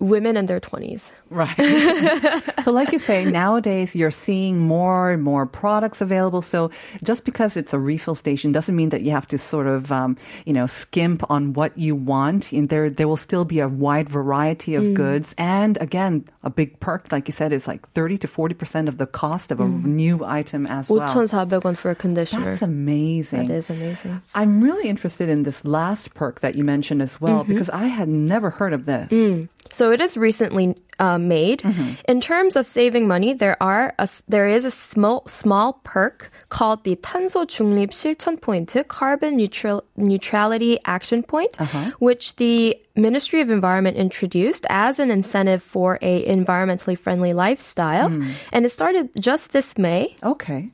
women 0.00 0.36
in 0.36 0.46
their 0.46 0.58
20s. 0.60 1.12
Right. 1.30 1.54
so, 2.64 2.72
like 2.72 2.90
you 2.92 2.98
say, 2.98 3.24
nowadays 3.30 3.94
you're 3.94 4.10
seeing 4.10 4.58
more 4.58 5.12
and 5.12 5.22
more 5.22 5.46
products 5.46 6.00
available. 6.00 6.42
So, 6.42 6.70
just 7.04 7.24
because 7.24 7.56
it's 7.56 7.72
a 7.72 7.78
refill 7.78 8.14
station 8.16 8.50
doesn't 8.50 8.74
mean 8.74 8.88
that 8.90 9.02
you 9.02 9.12
have 9.12 9.28
to 9.28 9.38
sort 9.38 9.66
of, 9.68 9.92
um, 9.92 10.16
you 10.44 10.52
know, 10.52 10.66
skimp 10.66 11.22
on 11.30 11.52
what 11.52 11.76
you 11.78 11.94
want. 11.94 12.50
And 12.52 12.68
there, 12.68 12.90
there 12.90 13.06
will 13.06 13.16
still 13.20 13.44
be 13.44 13.60
a 13.60 13.68
wide 13.68 14.08
variety 14.08 14.72
Mm. 14.72 14.78
of 14.90 14.94
goods. 14.94 15.34
And 15.38 15.76
again, 15.80 16.24
a 16.42 16.50
big 16.50 16.80
perk, 16.80 17.12
like 17.12 17.28
you 17.28 17.32
said, 17.32 17.52
is 17.52 17.68
like 17.68 17.86
30 17.88 18.18
to 18.18 18.26
40% 18.28 18.88
of 18.88 18.98
the 18.98 19.06
cost 19.06 19.52
of 19.52 19.60
a 19.60 19.64
Mm. 19.64 19.84
new 19.84 20.24
item 20.24 20.66
as 20.66 20.90
well. 20.90 21.06
5,400원 21.06 21.76
for 21.76 21.90
a 21.90 21.94
conditioner. 21.94 22.44
That's 22.50 22.62
amazing. 22.62 23.46
That 23.48 23.54
is 23.54 23.70
amazing. 23.70 24.20
I'm 24.34 24.60
really 24.60 24.88
interested 24.88 25.28
in 25.28 25.44
this 25.44 25.64
last 25.64 26.14
perk 26.14 26.40
that 26.40 26.56
you 26.56 26.64
mentioned 26.64 27.02
as 27.02 27.20
well 27.20 27.44
Mm-hmm. 27.44 27.52
because 27.52 27.70
I 27.70 27.86
had 27.86 28.08
never 28.08 28.50
heard 28.50 28.72
of 28.72 28.86
this. 28.86 29.08
Mm. 29.12 29.48
So 29.69 29.91
it 29.91 29.99
is 29.99 30.15
recently 30.15 30.75
uh, 30.99 31.17
made. 31.17 31.61
In 32.07 32.21
terms 32.21 32.55
of 32.55 32.67
saving 32.67 33.07
money, 33.07 33.33
there 33.33 33.57
are 33.61 33.93
a, 33.99 34.03
s- 34.07 34.23
there 34.29 34.47
is 34.47 34.63
a 34.63 34.71
small 34.71 35.23
small 35.27 35.81
perk 35.83 36.31
called 36.49 36.83
the 36.85 36.95
탄소 36.95 37.45
중립 37.45 37.91
실천 37.91 38.37
포인트 38.39 38.87
(Carbon 38.87 39.35
Neutral 39.35 39.83
Neutrality 39.97 40.79
Action 40.85 41.23
Point), 41.23 41.57
which 41.99 42.37
the 42.37 42.77
Ministry 42.95 43.41
of 43.41 43.49
Environment 43.49 43.97
introduced 43.97 44.65
as 44.69 44.99
an 44.99 45.11
incentive 45.11 45.61
for 45.61 45.99
a 46.01 46.23
environmentally 46.25 46.97
friendly 46.97 47.33
lifestyle, 47.33 48.07
and 48.53 48.63
it 48.65 48.71
started 48.71 49.09
just 49.19 49.51
this 49.51 49.77
May. 49.77 50.15
Okay. 50.23 50.69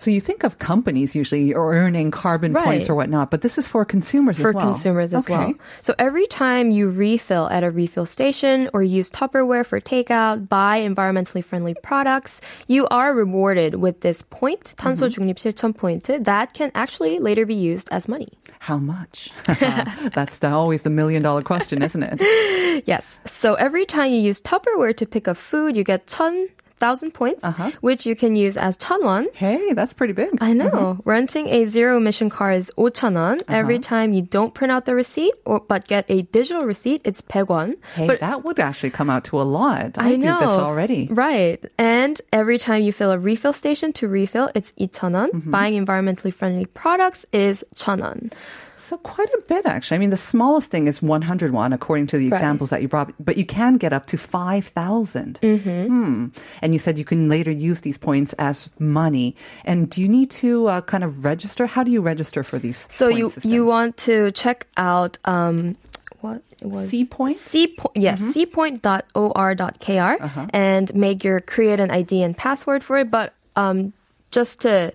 So 0.00 0.10
you 0.10 0.22
think 0.22 0.44
of 0.44 0.58
companies 0.58 1.14
usually 1.14 1.52
are 1.52 1.74
earning 1.76 2.10
carbon 2.10 2.54
Right. 2.54 2.64
points 2.64 2.88
or 2.88 2.94
whatnot, 2.94 3.30
but 3.30 3.42
this 3.42 3.58
is 3.58 3.68
for 3.68 3.84
consumers 3.84 4.38
for 4.40 4.48
as 4.48 4.54
well. 4.54 4.64
consumers 4.64 5.12
as 5.12 5.28
well. 5.28 5.42
Okay. 5.52 5.54
So 5.82 5.92
every 5.98 6.26
time 6.26 6.70
you 6.70 6.88
refill 6.88 7.50
at 7.52 7.64
a 7.64 7.70
refill 7.70 8.06
station 8.06 8.70
or 8.72 8.82
use 8.82 9.10
Tupperware 9.10 9.60
for 9.66 9.78
takeout, 9.78 10.48
buy 10.48 10.80
environmentally 10.80 11.44
friendly 11.44 11.74
products, 11.82 12.40
you 12.66 12.88
are 12.88 13.12
rewarded 13.12 13.74
with 13.74 14.00
this 14.00 14.22
point, 14.22 14.72
탄소 14.80 15.04
Mm-hmm. 15.04 15.20
중립 15.20 15.36
실천 15.36 15.74
포인트, 15.76 16.24
that 16.24 16.54
can 16.54 16.72
actually 16.74 17.18
later 17.18 17.44
be 17.44 17.52
used 17.54 17.86
as 17.92 18.08
money. 18.08 18.32
How 18.60 18.78
much? 18.78 19.28
That's 20.16 20.38
the, 20.38 20.48
always 20.48 20.80
the 20.80 20.88
million 20.90 21.20
dollar 21.20 21.42
question, 21.42 21.82
isn't 21.82 22.02
it? 22.02 22.84
Yes. 22.86 23.20
So 23.26 23.52
every 23.60 23.84
time 23.84 24.10
you 24.12 24.20
use 24.20 24.40
Tupperware 24.40 24.96
to 24.96 25.04
pick 25.04 25.28
up 25.28 25.36
food, 25.36 25.76
you 25.76 25.84
get 25.84 26.08
1,000 26.08 26.48
points, 27.12 27.44
Uh-huh. 27.44 27.70
which 27.82 28.06
you 28.06 28.16
can 28.16 28.36
use 28.36 28.56
as 28.56 28.78
천원. 28.78 29.26
Hey, 29.34 29.74
that's 29.74 29.92
pretty 29.92 30.14
big. 30.14 30.30
I 30.40 30.54
know. 30.54 30.96
Renting 31.04 31.48
a 31.48 31.66
zero 31.66 31.98
emission 31.98 32.30
car 32.30 32.52
is 32.52 32.72
5,000원. 32.78 33.40
Uh-huh. 33.44 33.52
Every 33.52 33.78
time 33.78 34.14
you 34.14 34.22
don't 34.22 34.54
print 34.54 34.72
out 34.72 34.86
the 34.86 34.94
receipt 34.94 35.34
or 35.44 35.60
but 35.60 35.86
get 35.86 36.06
a 36.08 36.22
digital 36.32 36.64
receipt, 36.64 37.02
it's 37.04 37.20
100원. 37.20 37.76
Hey, 37.94 38.06
but 38.06 38.20
that 38.20 38.44
would 38.44 38.58
actually 38.58 38.90
come 38.96 39.10
out 39.10 39.24
to 39.28 39.36
a 39.40 39.44
lot. 39.44 39.98
I, 40.00 40.12
I, 40.12 40.16
do 40.16 40.24
know. 40.26 40.40
this 40.40 40.48
already. 40.56 41.08
Right. 41.12 41.60
And 41.76 42.16
every 42.32 42.56
time 42.56 42.80
you 42.82 42.92
fill 42.96 43.12
a 43.12 43.18
refill 43.18 43.52
station 43.52 43.92
to 44.00 44.08
refill, 44.08 44.48
it's 44.54 44.72
2,000원. 44.80 45.36
Mm-hmm. 45.36 45.50
Buying 45.52 45.76
environmentally 45.76 46.32
friendly 46.32 46.64
products 46.64 47.26
is 47.32 47.60
1,000원. 47.76 48.32
So 48.77 48.97
quite 48.97 49.29
a 49.29 49.41
bit, 49.47 49.65
actually. 49.65 49.95
I 49.95 49.99
mean, 49.99 50.09
the 50.09 50.17
smallest 50.17 50.69
thing 50.69 50.87
is 50.87 51.01
101, 51.01 51.73
according 51.73 52.07
to 52.07 52.17
the 52.17 52.29
Right. 52.29 52.37
examples 52.37 52.69
that 52.71 52.81
you 52.81 52.87
brought, 52.87 53.13
but 53.23 53.37
you 53.37 53.45
can 53.45 53.75
get 53.75 53.93
up 53.93 54.05
to 54.07 54.17
5,000. 54.17 55.39
Mm-hmm. 55.41 55.85
Hmm. 55.87 56.25
And 56.61 56.73
you 56.73 56.79
said 56.79 56.99
you 56.99 57.05
can 57.05 57.29
later 57.29 57.51
use 57.51 57.81
these 57.81 57.97
points 57.97 58.33
as 58.33 58.69
money. 58.79 59.35
And 59.63 59.89
do 59.89 60.01
you 60.01 60.09
need 60.09 60.29
to 60.43 60.67
uh, 60.67 60.81
kind 60.81 61.03
of 61.03 61.23
register? 61.23 61.65
How 61.67 61.83
do 61.83 61.91
you 61.91 62.01
register 62.01 62.43
for 62.43 62.59
these 62.59 62.85
So 62.89 63.07
you 63.07 63.29
systems? 63.29 63.53
you 63.53 63.65
want 63.65 63.97
to 64.09 64.31
check 64.31 64.67
out 64.77 65.17
um 65.25 65.77
what 66.21 66.41
was 66.61 66.89
C 66.89 67.05
point? 67.05 67.37
C 67.37 67.67
point 67.67 67.95
yes 67.95 68.21
Mm-hmm. 68.21 68.31
cpoint.or.kr 68.39 70.21
Uh-huh. 70.21 70.47
and 70.51 70.93
make 70.95 71.23
your 71.23 71.39
create 71.39 71.79
an 71.79 71.91
ID 71.91 72.21
and 72.23 72.35
password 72.37 72.83
for 72.83 72.97
it. 72.99 73.09
But 73.11 73.33
um 73.55 73.93
just 74.31 74.61
to 74.61 74.91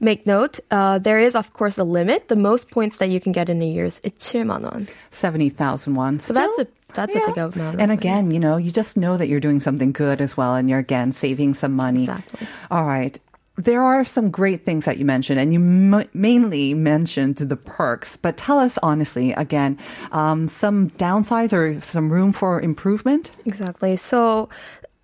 make 0.00 0.26
note, 0.26 0.60
uh, 0.70 0.98
there 0.98 1.18
is 1.18 1.34
of 1.34 1.52
course 1.52 1.78
a 1.78 1.84
limit. 1.84 2.28
The 2.28 2.36
most 2.36 2.70
points 2.70 2.98
that 2.98 3.08
you 3.10 3.20
can 3.20 3.32
get 3.32 3.48
in 3.48 3.60
a 3.62 3.66
year 3.66 3.86
is 3.86 4.00
7만 4.00 4.62
원. 4.62 4.88
70,000 5.10 5.94
won. 5.94 6.18
So 6.18 6.32
that's 6.32 6.58
a 6.58 6.66
that's 6.94 7.14
a 7.14 7.20
big 7.26 7.36
amount. 7.36 7.76
And 7.80 7.88
money. 7.88 7.92
again, 7.94 8.30
you 8.30 8.40
know, 8.40 8.56
you 8.56 8.70
just 8.70 8.96
know 8.96 9.16
that 9.16 9.28
you're 9.28 9.40
doing 9.44 9.60
something 9.60 9.92
good 9.92 10.20
as 10.20 10.36
well, 10.36 10.54
and 10.56 10.68
you're 10.70 10.78
again 10.80 11.12
saving 11.12 11.52
some 11.54 11.72
money. 11.76 12.04
Exactly. 12.08 12.46
All 12.70 12.84
right. 12.84 13.18
There 13.58 13.82
are 13.82 14.04
some 14.06 14.30
great 14.30 14.64
things 14.64 14.84
that 14.86 14.98
you 14.98 15.04
mentioned, 15.04 15.40
and 15.40 15.52
you 15.52 15.58
m- 15.58 16.06
mainly 16.14 16.74
mentioned 16.74 17.36
the 17.42 17.56
perks. 17.58 18.16
But 18.16 18.36
tell 18.38 18.58
us 18.60 18.78
honestly, 18.86 19.32
again, 19.34 19.76
um, 20.12 20.46
some 20.46 20.90
downsides 20.96 21.52
or 21.52 21.80
some 21.82 22.08
room 22.08 22.30
for 22.30 22.60
improvement. 22.62 23.32
Exactly. 23.44 23.96
So 23.96 24.48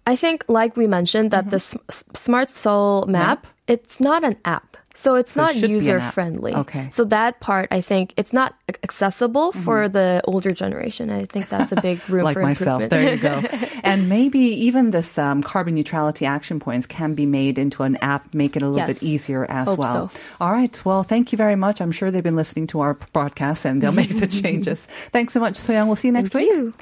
I 0.07 0.15
think, 0.15 0.45
like 0.49 0.77
we 0.79 0.87
mentioned, 0.87 1.33
that 1.33 1.51
the 1.51 1.59
Mm-hmm. 1.59 1.83
S- 1.91 2.05
Smart 2.15 2.49
Seoul 2.49 3.07
map, 3.11 3.47
it's 3.67 3.99
not 3.99 4.23
an 4.23 4.37
app. 4.45 4.74
So 4.97 5.17
it's 5.17 5.33
So 5.33 5.43
not 5.43 5.57
an 5.57 5.69
user 5.71 6.01
friendly. 6.01 6.55
Okay. 6.55 6.89
So 6.93 7.05
that 7.07 7.41
part, 7.41 7.69
I 7.73 7.81
think, 7.81 8.15
it's 8.17 8.33
not 8.33 8.55
accessible 8.83 9.51
Mm-hmm. 9.53 9.63
for 9.63 9.89
the 9.89 10.21
older 10.25 10.53
generation. 10.53 11.11
I 11.11 11.25
think 11.25 11.49
that's 11.49 11.73
a 11.73 11.81
big 11.81 11.99
room 12.09 12.25
like 12.29 12.35
for 12.35 12.43
myself. 12.43 12.83
improvement. 12.83 13.21
There 13.21 13.41
you 13.41 13.49
go. 13.59 13.77
and 13.83 14.09
maybe 14.09 14.39
even 14.39 14.91
this 14.93 15.19
um, 15.19 15.43
carbon 15.43 15.75
neutrality 15.75 16.27
action 16.27 16.61
points 16.61 16.87
can 16.87 17.15
be 17.15 17.27
made 17.27 17.59
into 17.59 17.83
an 17.83 17.97
app, 17.97 18.33
make 18.35 18.55
it 18.57 18.63
a 18.63 18.69
little 18.69 18.87
bit 18.87 19.03
easier 19.03 19.45
as 19.51 19.67
Hope 19.67 19.79
well. 19.79 20.09
so. 20.11 20.21
All 20.41 20.53
right. 20.53 20.81
Well, 20.85 21.03
thank 21.03 21.33
you 21.33 21.37
very 21.37 21.57
much. 21.57 21.81
I'm 21.81 21.91
sure 21.93 22.11
they've 22.13 22.23
been 22.23 22.37
listening 22.37 22.69
to 22.69 22.81
our 22.81 22.95
broadcast 23.13 23.65
and 23.65 23.83
they'll 23.83 23.93
make 23.93 24.17
the 24.17 24.27
changes. 24.43 24.87
Thanks 25.11 25.33
so 25.35 25.41
much, 25.41 25.55
Soyoung. 25.55 25.87
We'll 25.87 25.97
see 25.97 26.09
you 26.09 26.13
next 26.13 26.31
Thank 26.31 26.49
week. 26.49 26.57
you. 26.57 26.75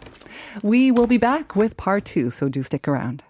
We 0.63 0.91
will 0.93 1.07
be 1.07 1.19
back 1.19 1.57
with 1.57 1.77
part 1.79 2.05
two, 2.05 2.29
so 2.31 2.49
do 2.51 2.63
stick 2.63 2.87
around. 2.87 3.25